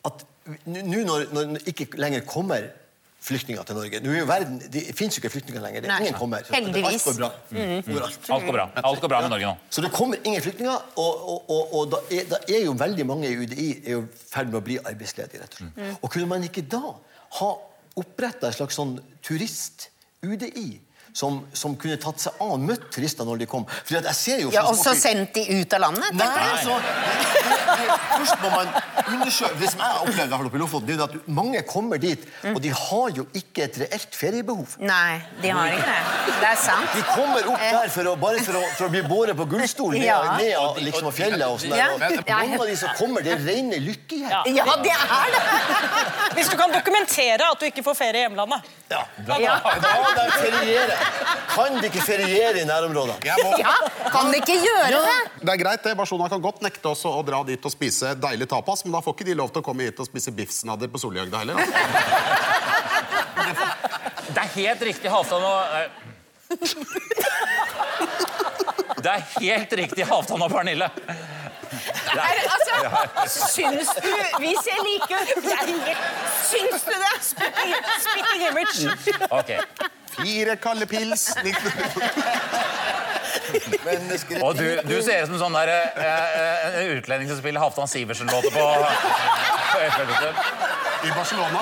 at 0.04 0.26
nå 0.66 1.04
når, 1.04 1.28
når 1.32 1.56
det 1.56 1.64
ikke 1.72 1.88
lenger 2.00 2.20
kommer 2.28 2.68
flyktninger 3.28 3.66
til 3.68 3.78
Norge 3.78 4.00
Nå 4.04 4.12
er 4.12 4.18
jo 4.22 4.28
verden, 4.28 4.58
Det 4.72 4.82
fins 4.96 5.16
jo 5.16 5.22
ikke 5.22 5.32
flyktninger 5.36 5.62
lenger. 5.62 5.84
Det, 5.84 5.98
ingen 6.00 6.16
kommer. 6.16 6.48
Heldigvis. 6.52 7.04
Alt 7.04 7.04
går 7.04 7.18
bra. 7.18 7.30
Overalt. 7.52 8.18
Alt 8.28 8.46
går 8.48 8.56
bra. 8.56 8.66
Alt 8.90 9.02
går 9.04 9.12
bra 9.12 9.20
med 9.24 9.32
Norge 9.34 9.50
nå. 9.50 9.54
Så 9.70 9.84
det 9.84 9.92
kommer 9.94 10.20
ingen 10.24 10.42
flyktninger, 10.44 10.88
og, 10.96 11.28
og, 11.34 11.50
og, 11.50 11.74
og 11.78 11.92
da, 11.94 12.02
er, 12.14 12.26
da 12.30 12.40
er 12.48 12.64
jo 12.64 12.74
veldig 12.78 13.06
mange 13.08 13.30
i 13.30 13.36
UDI 13.38 13.68
er 13.84 13.96
jo 13.98 14.02
ferd 14.18 14.52
med 14.52 14.60
å 14.60 14.64
bli 14.70 14.78
arbeidsledige. 14.82 15.42
rett 15.44 15.56
og 15.56 15.62
slett. 15.62 15.78
Mm. 15.78 15.94
Og 16.00 16.12
kunne 16.14 16.30
man 16.34 16.46
ikke 16.48 16.64
da 16.76 16.82
ha 17.38 17.50
oppretta 17.98 18.48
et 18.48 18.58
slags 18.58 18.78
sånn 18.78 18.96
turist-UDI? 19.26 20.68
Som, 21.12 21.46
som 21.56 21.74
kunne 21.76 21.96
tatt 21.98 22.20
seg 22.20 22.32
av 22.44 22.58
møtt 22.60 22.90
turister 22.94 23.24
når 23.26 23.38
de 23.38 23.46
kom. 23.50 23.64
Fordi 23.84 23.96
at 23.98 24.04
jeg 24.12 24.14
ser 24.14 24.40
jo 24.44 24.50
Ja, 24.54 24.62
og 24.68 24.76
så 24.78 24.92
sendt 24.94 25.34
de 25.34 25.42
ut 25.60 25.72
av 25.74 25.80
landet? 25.80 26.12
Nei, 26.14 26.44
altså 26.52 26.76
Først 28.18 28.40
må 28.42 28.50
man 28.52 28.70
undersøke 29.14 29.58
Det 29.60 29.70
som 29.72 29.80
jeg 29.82 29.88
har 29.88 30.02
opplevd 30.02 30.18
i 30.18 30.28
hvert 30.28 30.38
fall 30.38 30.48
oppe 30.48 30.58
i 30.58 30.62
Lofoten, 30.62 30.86
det 30.88 30.96
er 30.98 31.04
at 31.06 31.28
mange 31.40 31.62
kommer 31.68 31.98
dit, 32.02 32.26
Mm. 32.42 32.54
og 32.54 32.60
de 32.62 32.70
har 32.70 33.08
jo 33.16 33.24
ikke 33.34 33.64
et 33.64 33.76
reelt 33.80 34.14
feriebehov. 34.14 34.76
Nei, 34.78 35.18
de 35.42 35.48
har 35.50 35.72
ikke 35.72 35.86
det. 35.88 36.34
Det 36.38 36.48
er 36.52 36.58
sant. 36.60 36.92
De 36.94 37.02
kommer 37.08 37.48
opp 37.50 37.58
der 37.64 37.88
for 37.90 38.10
å, 38.10 38.14
bare 38.20 38.42
for 38.46 38.58
å, 38.58 38.62
for 38.76 38.86
å 38.86 38.90
bli 38.92 39.02
båret 39.10 39.36
på 39.38 39.46
gullstol 39.50 39.96
ned, 39.96 40.04
Ja. 40.06 40.36
ned 40.38 40.54
av 40.56 40.78
liksom, 40.78 41.08
fjellet. 41.12 41.42
og 41.48 41.58
sånn. 41.60 41.74
Ja. 41.76 41.88
Og 41.94 42.00
Mange 42.30 42.60
av 42.60 42.66
de 42.70 42.76
som 42.76 42.88
kommer, 42.98 43.22
det 43.26 43.32
er 43.34 43.42
rene 43.48 43.80
lykkehjelp. 43.82 44.46
Ja, 44.54 44.64
det 44.84 44.94
er 44.94 45.34
det! 45.34 45.42
Hvis 46.38 46.48
du 46.52 46.56
kan 46.60 46.70
dokumentere 46.72 47.48
at 47.50 47.58
du 47.60 47.66
ikke 47.66 47.82
får 47.86 47.96
ferie 47.98 48.22
i 48.22 48.26
hjemlandet. 48.28 48.62
Ja. 48.90 49.02
da, 49.26 49.38
Da 49.38 50.14
de 50.14 50.30
ferierer. 50.38 50.97
Kan 51.48 51.78
de 51.80 51.88
ikke 51.88 52.02
feriere 52.04 52.60
i 52.60 52.64
nærområdene? 52.68 53.16
Ja, 53.26 53.34
kan 54.12 54.30
de 54.30 54.36
ikke 54.38 54.56
gjøre 54.62 54.90
det? 54.94 55.16
Det 55.40 55.52
er 55.54 55.60
greit, 55.62 55.82
det. 55.82 55.94
Barcelona 55.98 56.28
kan 56.30 56.42
godt 56.44 56.60
nekte 56.62 56.92
oss 56.92 57.02
å 57.08 57.22
dra 57.26 57.40
dit 57.46 57.64
og 57.66 57.72
spise 57.74 58.12
deilig 58.20 58.46
tapas, 58.50 58.84
men 58.86 58.94
da 58.94 59.00
får 59.02 59.16
ikke 59.16 59.28
de 59.30 59.34
lov 59.40 59.50
til 59.54 59.60
å 59.62 59.66
komme 59.66 59.88
hit 59.88 59.98
og 59.98 60.06
spise 60.06 60.30
biffsnadder 60.34 60.88
på 60.92 61.00
Solhjøgda 61.02 61.42
heller. 61.42 61.54
Altså. 61.58 61.72
Det 64.28 64.40
er 64.44 64.50
helt 64.54 64.82
riktig, 64.90 65.10
Halvdan 65.10 65.42
og 65.48 65.60
eh, 65.78 65.88
Det 69.02 69.10
er 69.12 69.22
helt 69.40 69.72
riktig, 69.82 70.06
Halvdan 70.06 70.42
og 70.46 70.50
Pernille. 70.52 70.88
Er, 72.08 72.38
altså, 72.54 73.46
syns 73.52 73.90
du 74.02 74.08
vi 74.40 74.54
ser 74.64 74.78
like 74.86 75.14
ut? 75.20 75.44
Syns 76.48 76.86
du 76.86 76.94
det? 76.94 77.14
Spitting, 77.20 77.74
spitting 78.06 78.42
image. 78.48 78.80
Ok. 79.30 79.50
Fire 80.18 80.56
kalde 80.60 80.86
pils. 80.90 81.28
Og 84.42 84.56
du, 84.58 84.66
du 84.84 84.96
ser 85.02 85.24
ut 85.24 85.30
som 85.30 85.38
sånn 85.40 85.56
der, 85.56 85.70
eh, 85.96 86.82
en 86.82 86.98
utlending 86.98 87.30
som 87.30 87.38
spiller 87.40 87.62
Halvdan 87.62 87.88
Sivertsen-låter 87.90 88.52
på, 88.52 88.64
på. 89.72 89.78
I 91.06 91.10
Barcelona. 91.14 91.58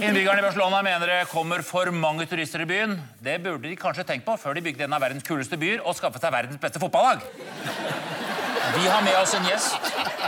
Innbyggerne 0.00 0.40
i 0.40 0.46
Barcelona 0.46 0.80
mener 0.82 1.10
det 1.12 1.18
kommer 1.28 1.62
for 1.66 1.90
mange 1.92 2.24
turister 2.26 2.64
i 2.64 2.68
byen. 2.68 2.96
Det 3.20 3.36
burde 3.44 3.68
de 3.68 3.76
kanskje 3.76 4.06
tenkt 4.08 4.24
på 4.26 4.36
før 4.40 4.56
de 4.56 4.64
bygde 4.64 4.86
en 4.86 4.96
av 4.96 5.02
verdens 5.04 5.26
kuleste 5.26 5.58
byer 5.60 5.84
og 5.84 5.96
skaffet 5.98 6.24
seg 6.24 6.32
verdens 6.32 6.62
beste 6.62 6.80
fotballag. 6.80 7.26
Vi 8.76 8.86
har 8.86 9.02
med 9.04 9.16
oss 9.20 9.34
en 9.36 9.46
gjest 9.50 9.76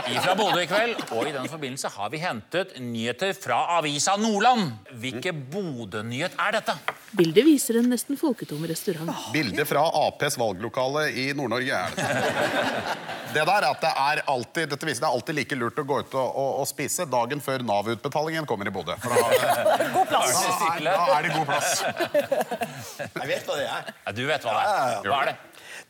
fra 0.03 0.35
Bodø 0.37 0.61
i 0.63 0.67
kveld, 0.67 0.99
og 1.15 1.27
i 1.27 1.33
den 1.35 1.47
forbindelse 1.51 1.91
har 1.93 2.11
vi 2.13 2.19
hentet 2.21 2.75
nyheter 2.81 3.33
fra 3.37 3.59
avisa 3.77 4.15
Nordland. 4.19 4.73
Hvilke 4.99 5.33
Bodø-nyhet 5.33 6.35
er 6.39 6.57
dette? 6.57 6.75
Bildet 7.13 7.45
viser 7.45 7.79
en 7.79 7.89
nesten 7.91 8.17
folketom 8.19 8.63
restaurant. 8.69 9.11
Bilde 9.33 9.65
fra 9.69 9.83
Aps 10.03 10.37
valglokale 10.41 11.07
i 11.11 11.29
Nord-Norge. 11.37 11.83
er 11.83 11.97
det. 11.97 13.01
Det 13.33 13.41
der 13.47 13.65
er 13.65 13.65
at 13.65 13.79
det 13.81 13.89
er 13.97 14.19
alltid, 14.29 14.67
dette 14.69 14.85
viser 14.85 15.01
det 15.01 15.07
er 15.07 15.15
alltid 15.17 15.35
like 15.39 15.55
lurt 15.57 15.79
å 15.81 15.85
gå 15.89 15.95
ut 16.03 16.11
og, 16.13 16.35
og, 16.37 16.49
og 16.61 16.67
spise 16.69 17.07
dagen 17.09 17.41
før 17.41 17.63
Nav-utbetalingen 17.65 18.45
kommer 18.45 18.69
i 18.69 18.73
Bodø. 18.75 18.93
For 19.01 19.09
da, 19.09 19.47
God 19.95 20.11
plass. 20.11 20.35
da, 20.37 20.67
er, 20.67 20.83
da 20.85 21.07
er 21.15 21.25
det 21.25 21.31
god 21.33 21.47
plass. 21.49 21.71
Jeg 23.23 23.31
vet 23.31 23.49
hva 23.49 23.57
det 23.57 23.65
er. 23.65 23.89
Ja, 24.05 24.13
du 24.13 24.21
vet 24.29 24.45
hva 24.45 24.53
det 24.53 24.67
er. 24.69 25.09
Hva 25.09 25.23
er 25.23 25.31
det? 25.31 25.35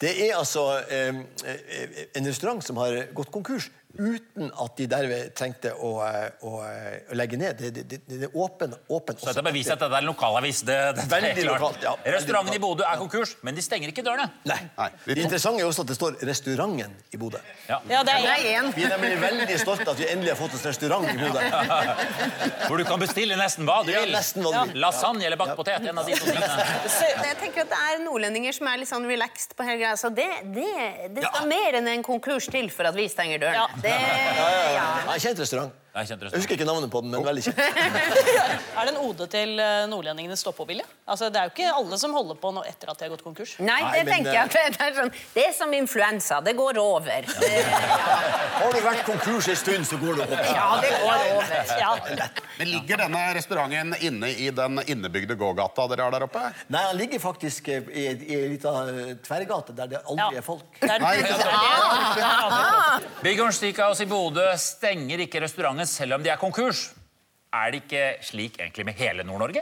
Det 0.04 0.14
er 0.26 0.38
altså 0.38 0.64
eh, 0.88 1.20
eh, 1.48 2.00
en 2.18 2.28
restaurant 2.32 2.64
som 2.66 2.80
har 2.82 2.96
gått 3.16 3.32
konkurs 3.34 3.68
uten 3.98 4.50
at 4.64 4.78
de 4.78 4.86
derved 4.90 5.34
trengte 5.38 5.72
å, 5.78 5.90
eh, 6.08 6.30
å, 6.48 6.54
eh, 6.66 7.12
å 7.14 7.18
legge 7.18 7.38
ned. 7.38 7.58
Det, 7.60 7.70
det, 7.76 7.84
det, 7.92 8.00
det 8.10 8.28
er 8.30 8.38
åpen, 8.38 8.74
åpen 8.90 9.18
Så 9.20 9.30
dette 9.30 9.44
beviser 9.46 9.74
at 9.76 9.84
dette 9.84 9.94
er 10.00 10.02
en 10.02 10.10
lokalavis. 10.10 10.62
Det, 10.66 10.78
det 10.98 11.04
er 11.06 11.10
Veldig 11.14 11.34
klart. 11.44 11.62
lokalt, 11.62 11.84
ja. 11.86 11.94
Restauranten 12.16 12.56
i 12.58 12.62
Bodø 12.64 12.84
er 12.88 12.98
konkurs, 12.98 13.36
men 13.46 13.56
de 13.56 13.62
stenger 13.66 13.92
ikke 13.94 14.04
dørene. 14.06 14.30
Nei. 14.50 14.60
Nei, 14.78 14.90
Det 15.06 15.18
interessante 15.22 15.62
er 15.62 15.70
også 15.70 15.86
at 15.86 15.92
det 15.94 15.98
står 16.00 16.18
'Restauranten 16.24 16.96
i 17.14 17.18
Bodø'. 17.22 17.40
Ja, 17.70 17.80
det 17.86 17.98
er 18.00 18.04
Det 18.04 18.14
er 18.14 18.48
en. 18.60 18.66
en. 18.66 18.72
Vi 18.74 18.84
er 18.84 18.98
nemlig 18.98 19.20
veldig 19.22 19.60
stolte 19.60 19.90
at 19.92 19.98
vi 20.00 20.08
endelig 20.10 20.34
har 20.34 20.40
fått 20.42 20.54
oss 20.58 20.66
restaurant 20.66 21.08
i 21.10 21.18
Bodø. 21.18 21.40
Hvor 22.68 22.78
du 22.78 22.84
kan 22.88 23.00
bestille 23.00 23.36
nesten 23.38 23.66
hva 23.68 23.84
du 23.86 23.92
Ja, 23.94 24.02
vil. 24.04 24.14
nesten 24.16 24.44
hva 24.44 24.52
du 24.66 24.72
vil. 24.74 24.82
Lasagne 24.82 25.26
eller 25.28 25.38
bakt 25.40 25.56
potet. 25.60 25.86
En 25.88 25.98
av 25.98 26.06
de 26.08 26.16
to 26.18 26.26
tingene. 26.26 26.66
Jeg 27.30 27.38
tenker 27.42 27.62
at 27.66 27.70
Det 27.74 27.80
er 27.94 28.02
nordlendinger 28.04 28.54
som 28.56 28.68
er 28.72 28.78
litt 28.82 28.90
sånn 28.90 29.06
relaxed 29.10 29.56
på 29.58 29.64
hele 29.68 29.80
greia. 29.82 29.96
Så 30.00 30.10
det, 30.14 30.28
det, 30.56 30.68
det 31.16 31.24
skal 31.28 31.48
mer 31.50 31.78
enn 31.80 31.88
en 31.94 32.04
konkurs 32.06 32.48
til 32.52 32.70
for 32.74 32.90
at 32.90 32.96
vi 32.98 33.08
stenger 33.12 33.42
døren. 33.44 33.83
Det, 33.84 33.90
ja. 33.90 34.84
Ja, 35.06 35.16
kjent 35.20 35.40
restaurant. 35.44 35.83
Jeg 35.94 36.10
Jeg 36.10 36.32
husker 36.34 36.56
ikke 36.58 36.66
navnet 36.66 36.90
på 36.90 37.04
den, 37.06 37.12
men 37.14 37.22
veldig 37.22 37.44
kjent. 37.46 37.60
Er 38.80 38.88
det 38.88 38.94
en 38.96 39.02
ode 39.06 39.28
til 39.30 39.60
eh, 39.62 39.84
nordlendingenes 39.92 40.42
stå-på-vilje? 40.42 40.82
Altså, 41.06 41.28
det 41.30 41.38
er 41.38 41.46
jo 41.46 41.52
ikke 41.54 41.68
alle 41.70 42.00
som 42.02 42.16
holder 42.18 42.40
på 42.42 42.50
nå 42.56 42.64
etter 42.66 42.90
at 42.90 42.98
de 42.98 43.06
har 43.06 43.12
gått 43.14 43.22
konkurs. 43.22 43.52
Nei, 43.62 43.76
Nei, 43.78 43.92
det 44.00 44.08
men, 44.08 44.14
tenker 44.16 44.34
jeg 44.34 44.42
at 44.50 44.54
det 44.80 44.88
er 44.88 44.96
sånn 44.98 45.12
Det 45.36 45.44
er 45.46 45.54
som 45.54 45.76
influensa. 45.78 46.40
Det 46.42 46.56
går 46.58 46.80
over. 46.82 47.28
Det, 47.30 47.52
Har 48.58 48.74
du 48.74 48.80
vært 48.88 49.04
konkurs 49.06 49.52
en 49.54 49.60
stund, 49.62 49.86
så 49.86 50.00
går 50.02 50.18
det 50.18 50.26
over. 50.26 50.42
ja, 50.50 50.66
det 50.82 50.90
går 51.04 51.28
over. 51.36 51.54
Ja. 51.84 51.92
Men 52.58 52.72
Ligger 52.74 53.04
denne 53.04 53.22
restauranten 53.38 53.94
inne 54.02 54.32
i 54.34 54.50
den 54.50 54.82
innebygde 54.90 55.38
gågata 55.38 55.86
dere 55.94 56.08
har 56.08 56.18
der 56.18 56.26
oppe? 56.26 56.42
Nei, 56.74 56.84
den 56.90 57.02
ligger 57.04 57.22
faktisk 57.22 57.70
eh, 57.70 57.86
i, 57.94 58.08
i 58.32 58.40
ei 58.40 58.50
lita 58.56 58.74
eh, 58.90 59.14
tverrgate 59.22 59.78
der 59.78 59.94
det 59.94 60.02
aldri 60.02 60.26
Ja. 60.26 60.42
er 60.42 60.50
folk. 60.50 60.66
Det 60.82 60.98
Nei, 61.06 61.14
det 61.22 61.38
det 63.22 63.38
er, 63.38 63.52
Steakhouse 63.54 64.02
i 64.02 64.10
Bodø 64.10 64.50
stenger 64.58 65.22
ikke 65.28 65.42
restauranten 65.46 65.83
selv 65.90 66.18
om 66.18 66.24
de 66.24 66.32
er 66.34 66.42
konkurs. 66.42 66.92
Er 67.54 67.70
det 67.70 67.84
ikke 67.84 68.06
slik 68.26 68.56
egentlig 68.58 68.86
med 68.88 68.94
hele 68.98 69.24
Nord-Norge? 69.24 69.62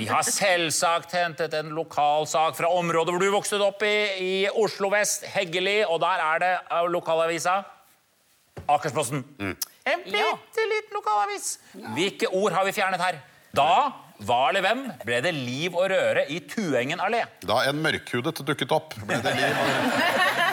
Vi 0.00 0.06
har 0.08 0.24
selvsagt 0.24 1.12
hentet 1.12 1.52
en 1.58 1.74
lokalsak 1.76 2.56
fra 2.56 2.70
området 2.72 3.12
hvor 3.12 3.20
du 3.20 3.28
vokste 3.34 3.60
opp 3.60 3.84
i, 3.84 3.96
i 4.24 4.32
Oslo 4.48 4.88
vest, 4.94 5.26
Heggeli, 5.34 5.82
og 5.84 6.00
der 6.00 6.24
er 6.30 6.40
det 6.44 6.54
lokalavisa 6.94 7.58
Akersposten. 8.68 9.20
En 9.38 10.04
bitte 10.04 10.64
liten 10.72 10.96
lokalavis. 10.96 11.58
Hvilke 11.94 12.32
ord 12.32 12.56
har 12.56 12.64
vi 12.64 12.72
fjernet 12.76 13.04
her? 13.04 13.20
Da, 13.56 13.70
hva 14.24 14.40
eller 14.48 14.64
hvem, 14.64 14.82
ble 15.04 15.20
det 15.24 15.34
liv 15.36 15.76
og 15.76 15.90
røre 15.92 16.24
i 16.32 16.40
Tuengen 16.48 17.04
allé. 17.04 17.22
Da 17.44 17.62
en 17.68 17.84
mørkhudet 17.84 18.40
dukket 18.48 18.72
opp, 18.72 18.96
ble 19.04 19.20
det 19.24 19.36
liv. 19.36 19.52
og 19.52 19.66
ikke... 19.76 20.44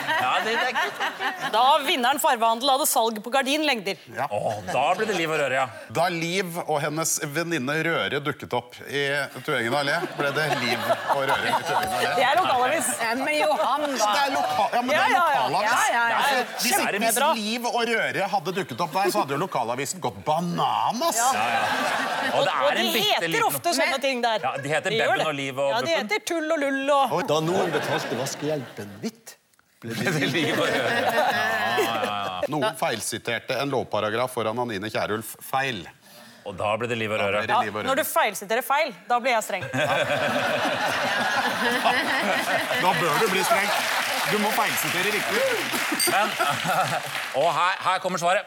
da 1.52 1.64
vinneren 1.86 2.18
farvehandel 2.22 2.70
hadde 2.74 2.86
salg 2.88 3.18
på 3.24 3.30
gardinlengder. 3.34 3.96
Åh, 4.26 4.58
da 4.72 4.84
ble 4.98 5.06
det 5.08 5.16
liv 5.18 5.30
og 5.32 5.38
røre, 5.40 5.58
ja. 5.60 5.66
Da 5.96 6.06
Liv 6.12 6.56
og 6.66 6.78
hennes 6.82 7.16
venninne 7.34 7.74
Røre 7.86 8.20
dukket 8.24 8.52
opp 8.56 8.76
i 8.88 9.02
Tuengen 9.46 9.74
allé, 9.76 9.96
ble 10.16 10.30
det 10.36 10.46
liv 10.62 10.86
og 11.14 11.22
røre. 11.22 11.50
i 11.50 11.62
Tuengen 11.68 11.96
allé. 11.98 12.12
Det 12.16 12.24
er 12.26 12.38
lokalavis. 12.40 12.90
Men 13.20 13.32
Johan, 13.36 13.86
Det 13.86 14.06
er, 14.06 14.32
loka 14.34 14.66
ja, 14.76 14.82
men 14.82 14.88
det 14.88 14.96
Ja, 14.96 15.04
er 15.04 15.12
ja, 15.12 15.24
ja. 15.36 15.46
lokalavis. 15.46 15.70
Ja, 15.70 15.82
ja, 15.92 16.04
ja. 16.10 16.16
Altså, 16.16 16.62
hvis, 16.62 16.78
er 16.86 16.98
hvis. 17.02 17.20
Liv 17.42 17.66
og 17.70 17.80
Røre 17.90 18.28
hadde 18.36 18.56
dukket 18.60 18.84
opp 18.86 18.92
der, 18.96 19.10
så 19.14 19.22
hadde 19.24 19.36
jo 19.36 19.40
lokalavisen 19.44 20.00
gått 20.04 20.18
bananas. 20.26 21.20
Og 21.26 22.44
det 22.46 22.52
Og 22.56 22.70
er 22.70 22.74
de 22.74 22.84
en 22.86 22.92
bitte 22.92 23.14
heter 23.14 23.28
liten 23.32 23.46
ofte 23.50 23.74
sånne 23.76 23.98
ting 24.02 24.22
der. 24.24 24.42
Ja, 24.46 24.54
de 24.62 24.68
heter 24.72 24.96
gjør 24.96 25.06
Bebben 25.06 25.18
det. 25.22 25.26
og 25.26 25.34
Liv 25.40 25.58
og 25.58 25.70
Ja, 25.70 25.80
de 25.80 25.86
Buppen. 25.86 26.08
heter 26.10 26.24
Tull 26.32 26.52
og 26.52 26.58
Lull 26.64 26.90
og 26.96 27.28
Da 27.28 27.40
noen 27.40 27.72
betalte 27.74 28.18
vaskehjelpen 28.18 28.90
hvitt, 29.02 29.36
det 29.90 30.30
Liv 30.32 30.56
og 30.58 30.66
røre. 30.66 32.42
Noen 32.52 32.76
feilsiterte 32.78 33.56
en 33.62 33.72
lovparagraf 33.72 34.34
foran 34.34 34.58
Anine 34.66 34.90
Kierulf 34.92 35.34
feil. 35.42 35.84
Og 36.46 36.54
da 36.54 36.76
ble 36.78 36.86
det 36.86 36.96
liv 37.00 37.10
og 37.10 37.18
røre. 37.18 37.42
ja. 37.42 37.58
Når 37.88 37.98
du 37.98 38.04
feilsiterer 38.06 38.62
feil, 38.62 38.92
da 39.08 39.18
blir 39.18 39.34
jeg 39.34 39.42
streng. 39.48 39.64
Da 42.82 42.92
bør 43.00 43.18
du 43.18 43.26
bli 43.32 43.42
streng. 43.42 43.70
Du 44.30 44.38
må 44.42 44.50
feilsitere 44.54 45.12
riktig. 45.14 45.42
Men, 46.10 46.30
og 47.42 47.48
her, 47.54 47.74
her 47.88 47.98
kommer 48.02 48.22
svaret. 48.22 48.42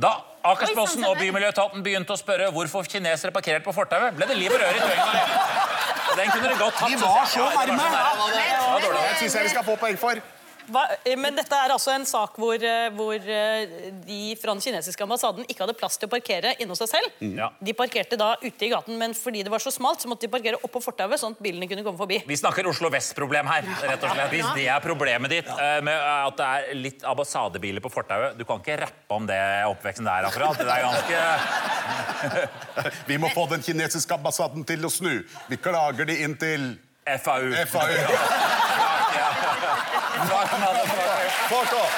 Da 0.00 0.14
Akersposten 0.48 1.04
og 1.04 1.18
Bymiljøetaten 1.20 1.82
begynte 1.84 2.14
å 2.14 2.18
spørre 2.20 2.46
hvorfor 2.54 2.86
kinesere 2.88 3.32
parkerte 3.34 3.64
på 3.66 3.74
fortauet, 3.76 4.14
ble 4.16 4.28
det 4.30 4.38
liv 4.38 4.52
og 4.54 4.60
røre 4.62 4.76
i 4.78 4.80
Tøyenga. 4.80 5.79
Den 6.20 6.30
kunne 6.32 6.48
dere 6.48 6.58
godt 6.64 6.74
tatt. 6.80 6.90
De 6.90 7.00
var 7.02 7.24
så 7.34 7.40
Ja, 7.40 7.60
det 7.66 7.74
nærme. 7.80 7.98
var 8.00 8.80
så 8.84 8.90
nærme. 8.92 9.08
Det 9.10 9.16
syns 9.20 9.34
jeg 9.34 9.42
vi 9.44 9.48
skal 9.54 9.64
få 9.64 9.74
poeng 9.82 9.98
for. 10.04 10.12
Hva, 10.70 10.84
eh, 11.04 11.16
men 11.18 11.36
dette 11.38 11.56
er 11.56 11.72
altså 11.74 11.92
en 11.94 12.06
sak 12.08 12.38
hvor, 12.40 12.56
eh, 12.56 12.88
hvor 12.96 13.14
eh, 13.18 13.72
de 14.06 14.20
fra 14.40 14.54
den 14.54 14.62
kinesiske 14.64 15.04
ambassaden 15.04 15.46
ikke 15.46 15.64
hadde 15.64 15.76
plass 15.78 15.98
til 16.00 16.08
å 16.08 16.12
parkere 16.12 16.54
inne 16.58 16.74
hos 16.74 16.82
seg 16.84 16.90
selv. 16.92 17.22
Ja. 17.38 17.50
De 17.60 17.74
parkerte 17.76 18.18
da 18.20 18.32
ute 18.42 18.66
i 18.66 18.70
gaten, 18.72 18.98
men 19.00 19.14
fordi 19.18 19.44
det 19.46 19.52
var 19.52 19.62
så 19.62 19.72
smalt, 19.74 20.02
så 20.02 20.10
måtte 20.10 20.26
de 20.26 20.32
parkere 20.32 20.60
oppå 20.60 20.82
fortauet, 20.84 21.20
sånn 21.20 21.36
at 21.36 21.42
bilene 21.44 21.68
kunne 21.70 21.84
komme 21.86 22.00
forbi. 22.00 22.20
Vi 22.28 22.38
snakker 22.38 22.68
Oslo 22.70 22.90
Vest-problem 22.92 23.50
her. 23.50 23.66
rett 23.84 24.04
og 24.04 24.14
slett. 24.14 24.34
Hvis 24.34 24.50
det 24.56 24.66
er 24.72 24.84
problemet 24.84 25.32
ditt, 25.32 25.50
med 25.84 25.96
at 25.96 26.36
det 26.38 26.50
er 26.50 26.78
litt 26.78 27.04
ambassadebiler 27.06 27.82
på 27.84 27.90
fortauet 27.92 28.36
Du 28.38 28.44
kan 28.48 28.60
ikke 28.62 28.78
rappe 28.80 29.16
om 29.16 29.26
det 29.28 29.38
oppveksten 29.68 30.06
der, 30.06 30.28
akkurat. 30.28 30.58
Det 30.58 30.66
er 30.70 30.82
ganske 30.86 31.18
Vi 33.10 33.18
må 33.20 33.30
få 33.34 33.46
den 33.50 33.64
kinesiske 33.64 34.14
ambassaden 34.18 34.66
til 34.68 34.86
å 34.86 34.92
snu. 34.92 35.12
Vi 35.50 35.58
klager 35.60 36.08
de 36.08 36.20
inn 36.24 36.36
til 36.40 36.72
FAU. 37.18 37.52
FAU. 37.66 38.49
Fuck 41.50 41.72
off! 41.78 41.94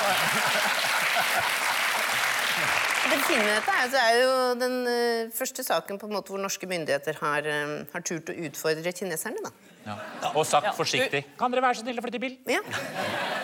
Det 3.12 3.18
fine 3.26 3.44
dette 3.44 3.72
er, 3.74 3.88
det 3.92 4.00
er 4.00 4.14
jo 4.20 4.30
den 4.60 4.76
uh, 4.86 5.32
første 5.34 5.64
saken 5.66 5.98
på 6.00 6.06
en 6.08 6.14
måte 6.14 6.32
hvor 6.32 6.40
norske 6.40 6.68
myndigheter 6.70 7.18
har, 7.20 7.48
um, 7.66 7.74
har 7.92 8.04
turt 8.06 8.30
å 8.32 8.36
utfordre 8.46 8.92
kineserne. 8.96 9.42
da. 9.44 9.50
Ja. 9.82 9.96
Og 10.32 10.46
sagt 10.46 10.70
forsiktig. 10.78 11.24
Kan 11.40 11.52
dere 11.52 11.64
være 11.64 11.80
så 11.80 11.84
snille 11.84 12.00
å 12.00 12.06
flytte 12.06 12.22
bil? 12.22 12.38
Ja. 12.48 12.62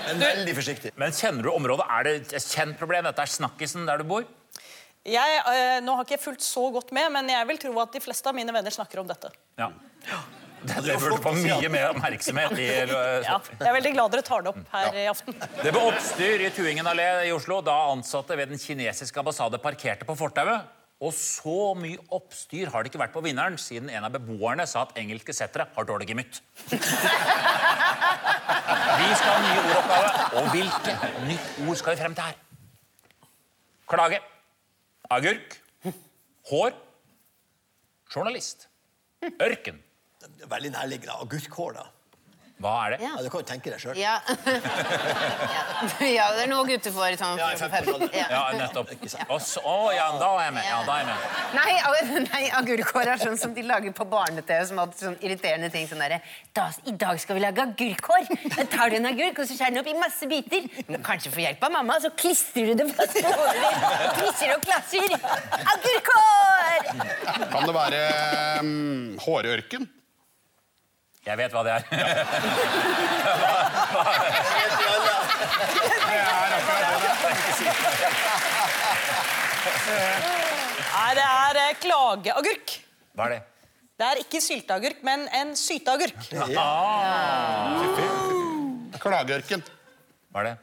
Men 0.06 0.22
veldig 0.22 0.54
forsiktig. 0.60 0.94
Men 1.00 1.14
kjenner 1.16 1.48
du 1.48 1.52
området? 1.52 1.88
Er 1.90 2.06
det 2.06 2.14
et 2.38 2.46
kjent 2.54 2.78
problem? 2.78 3.08
Dette 3.10 3.24
er 3.26 3.34
snakkisen 3.34 3.88
der 3.88 4.00
du 4.00 4.06
bor? 4.08 4.26
Jeg, 5.08 5.38
eh, 5.50 5.78
nå 5.82 5.94
har 5.96 6.06
ikke 6.06 6.16
jeg 6.16 6.24
fulgt 6.24 6.44
så 6.44 6.68
godt 6.74 6.92
med, 6.94 7.10
men 7.14 7.30
jeg 7.32 7.48
vil 7.48 7.60
tro 7.62 7.72
at 7.82 7.94
de 7.94 8.02
fleste 8.02 8.28
av 8.30 8.36
mine 8.36 8.54
venner 8.54 8.74
snakker 8.74 9.02
om 9.02 9.08
dette. 9.08 9.30
Ja. 9.58 9.70
Det, 10.62 10.96
burde 10.98 11.18
få 11.22 11.32
mye 11.36 11.68
mer 11.70 11.90
oppmerksomhet. 11.92 12.56
I, 12.58 12.66
Ja, 12.88 13.36
jeg 13.38 13.68
er 13.68 13.76
veldig 13.76 13.92
glad 13.94 14.10
dere 14.14 14.24
tar 14.26 14.42
det 14.42 14.50
opp 14.54 14.72
her 14.72 14.96
i 14.98 15.04
aften. 15.10 15.36
Det 15.62 15.70
ble 15.74 15.84
oppstyr 15.92 16.42
i 16.46 16.50
Tuingen 16.54 16.86
allé 16.90 17.06
i 17.28 17.32
Oslo 17.34 17.60
da 17.64 17.76
ansatte 17.92 18.36
ved 18.38 18.50
den 18.52 18.58
kinesiske 18.62 19.22
ambassade 19.22 19.60
parkerte 19.62 20.08
på 20.08 20.16
fortauet. 20.18 20.74
Og 20.98 21.12
så 21.14 21.74
mye 21.78 22.00
oppstyr 22.10 22.72
har 22.72 22.82
det 22.82 22.90
ikke 22.90 22.98
vært 23.04 23.12
på 23.14 23.22
Vinneren 23.22 23.54
siden 23.62 23.86
en 23.94 24.06
av 24.08 24.10
beboerne 24.16 24.66
sa 24.66 24.82
at 24.82 24.96
engelske 24.98 25.30
settere 25.36 25.68
har 25.76 25.86
dårlig 25.86 26.08
gemytt. 26.10 26.40
Vi 28.98 29.08
skal 29.14 29.30
ha 29.30 29.38
nye 29.44 29.60
ordoppgave. 29.62 30.10
Og 30.40 30.50
hvilke 30.56 30.96
nytt 31.28 31.46
ord 31.68 31.78
skal 31.78 31.94
vi 31.94 32.00
frem 32.02 32.18
til 32.18 32.24
her? 32.26 32.36
Klage. 33.88 34.18
Agurk. 35.14 35.60
Hår. 36.50 36.74
Journalist. 38.10 38.66
Ørken. 39.38 39.78
Veldig 40.48 40.74
nærliggende. 40.74 41.14
Da. 41.78 41.86
Hva 42.58 42.72
er 42.88 42.94
det? 42.96 43.04
Ja. 43.04 43.12
Ja, 43.14 43.22
du 43.22 43.28
kan 43.30 43.42
jo 43.44 43.46
tenke 43.46 43.70
deg 43.70 43.78
sjøl. 43.78 43.98
Ja. 43.98 44.16
ja, 46.18 46.24
det 46.34 46.40
er 46.42 46.48
noe 46.50 46.64
gutter 46.66 46.90
får. 46.90 47.14
Sånn, 47.20 47.38
Ja, 47.38 47.52
i 47.54 47.58
for- 47.60 47.70
15. 47.70 48.08
ja. 48.10 48.24
Ja, 48.32 48.40
nettopp. 48.58 48.88
Å 48.90 49.36
oh, 49.62 49.90
ja, 49.94 50.08
da 50.18 50.30
er 50.40 50.48
jeg 50.48 50.54
med. 50.56 50.64
Ja, 50.66 50.78
da 50.82 50.96
er 50.96 51.04
jeg 51.04 51.10
med. 51.12 51.20
Nei, 51.54 52.24
nei 52.32 52.40
agurkår 52.58 53.12
er 53.12 53.22
sånn 53.22 53.38
som 53.38 53.52
de 53.54 53.62
lager 53.62 53.94
på 53.94 54.06
barne-TV. 54.10 54.64
Som 54.72 54.80
hadde 54.82 54.98
sånn 54.98 55.14
irriterende 55.22 55.70
ting 55.70 55.86
sånn 55.86 56.02
derre 56.02 56.18
da, 56.56 56.64
I 56.90 56.96
dag 56.98 57.20
skal 57.22 57.38
vi 57.38 57.44
lage 57.44 57.62
agurkår. 57.62 58.26
Da 58.56 58.66
tar 58.72 58.90
du 58.90 58.98
en 58.98 59.06
agurk 59.12 59.38
og 59.38 59.46
så 59.46 59.54
skjærer 59.54 59.76
den 59.76 59.82
opp 59.84 59.92
i 59.92 59.94
masse 60.00 60.26
biter. 60.30 60.66
Men 60.88 61.04
kanskje 61.06 61.30
for 61.30 61.44
hjelp 61.44 61.62
av 61.68 61.76
mamma, 61.76 62.00
så 62.02 62.10
klistrer 62.18 62.72
du 62.72 62.82
det 62.82 62.88
fast 62.90 63.20
på 63.20 63.36
hodet 63.36 63.54
ditt. 63.60 64.18
Klistrer 64.18 64.56
og 64.56 64.66
klasser. 64.66 65.14
Agurkår! 65.76 66.90
Kan 67.54 67.70
det 67.70 67.78
være 67.78 68.02
um, 68.66 69.14
hårørken? 69.22 69.86
Jeg 71.28 71.36
vet 71.36 71.52
hva 71.52 71.60
det 71.66 71.72
er. 71.76 71.82
Nei, 80.88 81.10
det 81.18 81.24
er 81.26 81.58
eh, 81.62 81.74
klageagurk. 81.82 82.74
Hva 83.16 83.28
er 83.28 83.34
det? 83.34 83.40
Det 83.98 84.06
er 84.06 84.20
ikke 84.22 84.40
sylteagurk, 84.40 85.02
men 85.04 85.26
en 85.34 85.52
syteagurk. 85.58 86.16
Klageørken. 89.02 89.64
Hva 90.32 90.44
er 90.44 90.48
det? 90.48 90.56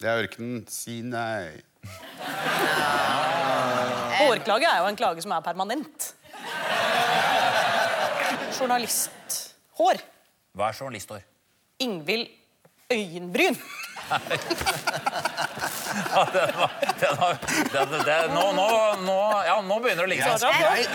Det 0.00 0.08
er 0.08 0.22
ørkenen 0.24 0.64
Sinai. 0.72 1.60
Hårklage 4.20 4.66
er 4.68 4.80
jo 4.82 4.88
en 4.90 4.98
klage 4.98 5.22
som 5.22 5.32
er 5.36 5.44
permanent. 5.44 6.14
Journalisthår. 9.80 10.00
Hva 10.52 10.68
er 10.68 10.72
journalisthår? 10.80 11.22
Ingvild 11.80 12.28
Øyenbryn. 12.92 13.56
Ja, 15.90 16.24
den 16.32 16.54
var, 16.58 16.70
den 17.00 17.16
var, 17.18 17.36
den, 17.72 18.04
den, 18.06 18.30
nå, 18.34 18.52
nå, 18.54 18.66
nå, 19.04 19.16
ja, 19.46 19.56
nå 19.66 19.78
begynner 19.82 20.04
det 20.04 20.06
å 20.06 20.10
ligge 20.10 20.38
seg. 20.38 20.54
Jeg, 20.62 20.86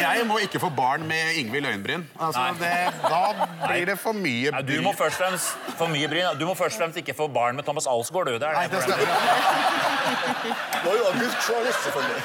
jeg 0.00 0.26
må 0.28 0.38
ikke 0.42 0.60
få 0.62 0.70
barn 0.74 1.02
med 1.08 1.38
Ingvild 1.40 1.66
Øyenbryn. 1.66 2.04
Altså, 2.22 2.44
det, 2.60 2.70
da 3.02 3.46
blir 3.66 3.84
det 3.90 3.96
for 3.98 4.14
mye 4.16 4.50
Ja, 4.52 4.62
du 4.66 4.80
må 4.84 4.92
først 4.96 5.18
og 5.18 5.26
fremst 5.26 5.74
for 5.78 5.90
mye 5.90 6.08
bryn. 6.10 6.38
Du 6.40 6.46
må 6.46 6.54
først 6.58 6.78
og 6.78 6.84
fremst 6.84 6.98
ikke 7.02 7.14
få 7.18 7.26
barn 7.34 7.58
med 7.58 7.64
Thomas 7.66 7.86
Alsgaard, 7.90 8.26
du. 8.30 8.38
Det 8.38 8.46
er 8.46 8.54
Nei, 8.54 8.66
det 8.70 8.78
problemet. 8.86 9.08
er 10.82 10.96
jo 11.00 11.04
agurkjournalist, 11.12 11.80
selvfølgelig. 11.86 12.22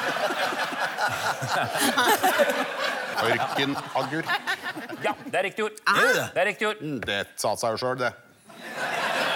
Ørkenagurk. 3.22 4.30
Ja, 5.04 5.14
det 5.26 5.38
er 5.40 5.48
riktig 5.50 5.66
ord. 5.66 5.78
Det 5.82 6.10
det? 6.16 6.28
Det 6.36 6.42
er 6.44 6.50
riktig 6.52 6.68
ord. 6.72 6.82
Mm, 6.84 7.00
Det 7.06 7.20
sa 7.42 7.56
seg 7.58 7.76
jo 7.76 7.82
sjøl, 7.82 7.98
det. 8.02 8.12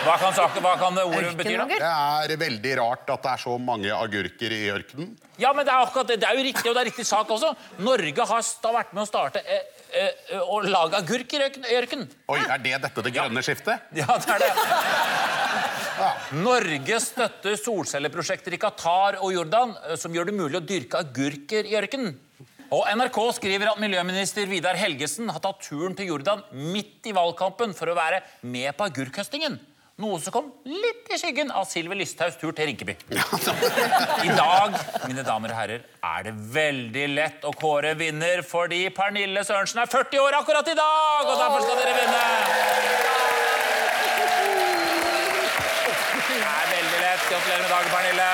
Hva 0.06 0.16
kan, 0.22 0.34
saken, 0.38 0.62
hva 0.62 0.76
kan 0.78 0.98
ordet 1.02 1.32
bety, 1.40 1.56
da? 1.58 1.66
Det 1.66 2.36
er 2.36 2.38
veldig 2.38 2.74
rart 2.78 3.10
at 3.10 3.24
det 3.26 3.32
er 3.32 3.42
så 3.42 3.56
mange 3.58 3.90
agurker 3.96 4.54
i 4.54 4.60
ørkenen. 4.70 5.16
Ja, 5.42 5.50
men 5.58 5.66
det 5.66 5.74
er, 5.74 5.82
akkurat, 5.88 6.12
det. 6.14 6.20
er 6.24 6.38
jo 6.38 6.44
riktig, 6.46 6.68
og 6.70 6.76
det 6.78 6.84
er 6.84 6.90
riktig 6.92 7.06
sak 7.10 7.32
også. 7.34 7.50
Norge 7.82 8.28
har 8.30 8.46
vært 8.76 8.94
med 8.94 9.02
å 9.02 9.08
starte 9.10 9.42
eh, 9.42 9.66
eh, 9.98 10.38
å 10.46 10.60
lage 10.62 11.00
agurk 11.02 11.34
i 11.34 11.42
ørken- 11.48 11.66
ørkenen. 11.80 12.12
Oi, 12.30 12.38
Er 12.46 12.62
det 12.62 12.76
dette 12.86 13.02
det 13.08 13.16
grønne 13.18 13.42
skiftet? 13.46 13.82
Ja, 13.98 14.06
det 14.22 14.38
er 14.38 14.46
det. 14.46 14.52
Norge 16.44 17.00
støtter 17.02 17.56
solcelleprosjekter 17.60 18.54
i 18.54 18.60
Qatar 18.62 19.18
og 19.24 19.32
Jordan 19.34 19.74
eh, 19.90 19.96
som 20.00 20.14
gjør 20.14 20.30
det 20.30 20.38
mulig 20.38 20.60
å 20.60 20.64
dyrke 20.70 21.02
agurker 21.02 21.66
i 21.66 21.76
ørkenen. 21.82 22.14
Og 22.74 22.88
NRK 22.98 23.20
skriver 23.38 23.70
at 23.70 23.82
miljøminister 23.82 24.48
Vidar 24.50 24.78
Helgesen 24.80 25.30
har 25.30 25.42
tatt 25.44 25.62
turen 25.68 25.94
til 25.98 26.10
Jordan 26.10 26.42
midt 26.74 27.06
i 27.06 27.14
valgkampen 27.14 27.76
for 27.78 27.92
å 27.92 27.98
være 27.98 28.24
med 28.42 28.74
på 28.78 28.88
agurkhøstingen. 28.90 29.60
Noe 30.02 30.18
som 30.20 30.34
kom 30.36 30.48
litt 30.68 31.08
i 31.14 31.18
skyggen 31.22 31.54
av 31.56 31.70
Sylvi 31.70 31.96
Listhaugs 32.02 32.36
tur 32.42 32.52
til 32.58 32.68
Rinkeby. 32.68 32.98
I 33.16 34.32
dag 34.34 34.76
mine 35.06 35.24
damer 35.24 35.54
og 35.54 35.60
herrer, 35.62 35.86
er 36.04 36.26
det 36.26 36.34
veldig 36.52 37.06
lett 37.14 37.46
å 37.48 37.54
kåre 37.56 37.94
vinner 37.96 38.44
fordi 38.44 38.82
Pernille 38.98 39.46
Sørensen 39.48 39.80
er 39.86 39.92
40 39.92 40.20
år 40.26 40.40
akkurat 40.42 40.68
i 40.68 40.76
dag! 40.76 41.30
Og 41.30 41.40
derfor 41.40 41.64
skal 41.64 41.80
dere 41.80 41.96
vinne! 42.02 42.24
Det 46.26 46.42
er 46.44 46.68
veldig 46.74 47.00
lett. 47.06 47.24
Gratulerer 47.30 47.62
med 47.64 47.72
dagen, 47.72 47.90
Pernille. 47.96 48.30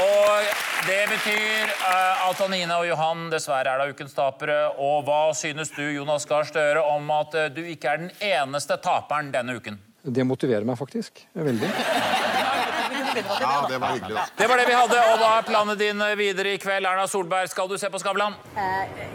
Og 0.00 0.65
det 0.84 1.02
betyr 1.10 1.70
eh, 1.72 2.28
at 2.28 2.40
Anine 2.44 2.76
og 2.76 2.86
Johan 2.88 3.26
dessverre 3.32 3.72
er 3.72 3.80
da 3.80 3.88
ukens 3.90 4.14
tapere. 4.16 4.58
Og 4.76 5.06
hva 5.06 5.30
synes 5.36 5.72
du, 5.74 5.82
Jonas 5.96 6.28
Gahr 6.28 6.46
Støre, 6.48 6.84
om 6.84 7.10
at 7.16 7.34
eh, 7.34 7.50
du 7.54 7.62
ikke 7.64 7.94
er 7.94 8.04
den 8.04 8.12
eneste 8.20 8.76
taperen 8.82 9.32
denne 9.34 9.56
uken? 9.56 9.80
Det 10.06 10.22
motiverer 10.22 10.66
meg 10.68 10.78
faktisk 10.78 11.24
veldig. 11.34 11.70
Ja, 13.16 13.66
det 13.68 13.78
var 13.80 13.94
hyggelig, 13.94 14.14
da. 14.14 14.24
Det 14.36 14.46
var 14.46 14.60
det 14.60 14.66
vi 14.68 14.74
hadde, 14.76 14.98
og 15.10 15.18
hva 15.22 15.30
er 15.38 15.46
planene 15.48 15.74
dine 15.80 16.10
videre 16.20 16.52
i 16.52 16.58
kveld? 16.60 16.84
Erna 16.86 17.06
Solberg, 17.08 17.48
skal 17.48 17.70
du 17.70 17.74
se 17.80 17.88
på 17.90 17.98
Skavlan? 18.02 18.36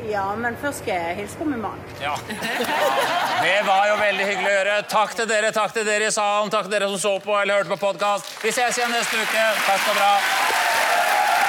Ja, 0.09 0.25
men 0.35 0.57
først 0.61 0.81
skal 0.81 0.97
jeg 0.97 1.19
hilse 1.21 1.37
på 1.37 1.45
min 1.47 1.61
mann. 1.61 1.77
Ja. 2.01 2.15
Det 2.25 3.59
var 3.67 3.91
jo 3.91 3.99
veldig 4.01 4.25
hyggelig 4.25 4.49
å 4.49 4.55
gjøre. 4.55 4.79
Takk 4.91 5.15
til 5.21 5.29
dere, 5.29 5.53
takk 5.55 5.77
til 5.77 5.85
dere 5.87 6.09
i 6.09 6.15
salen, 6.15 6.49
takk 6.53 6.65
til 6.67 6.75
dere 6.75 6.89
som 6.95 7.03
så 7.05 7.13
på 7.23 7.37
eller 7.37 7.61
hørte 7.61 7.75
på 7.75 7.79
podkast. 7.85 8.33
Vi 8.41 8.51
ses 8.55 8.81
igjen 8.81 8.91
neste 8.95 9.21
uke. 9.21 9.45
Takk 9.67 9.85
skal 9.85 10.01
dere 10.01 10.09
ha. 10.09 10.50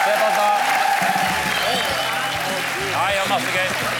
Se 0.05 0.11
passa. 0.11 0.47
Ja, 2.93 3.11
ja, 3.11 3.25
masse 3.29 3.51
gøy. 3.51 3.92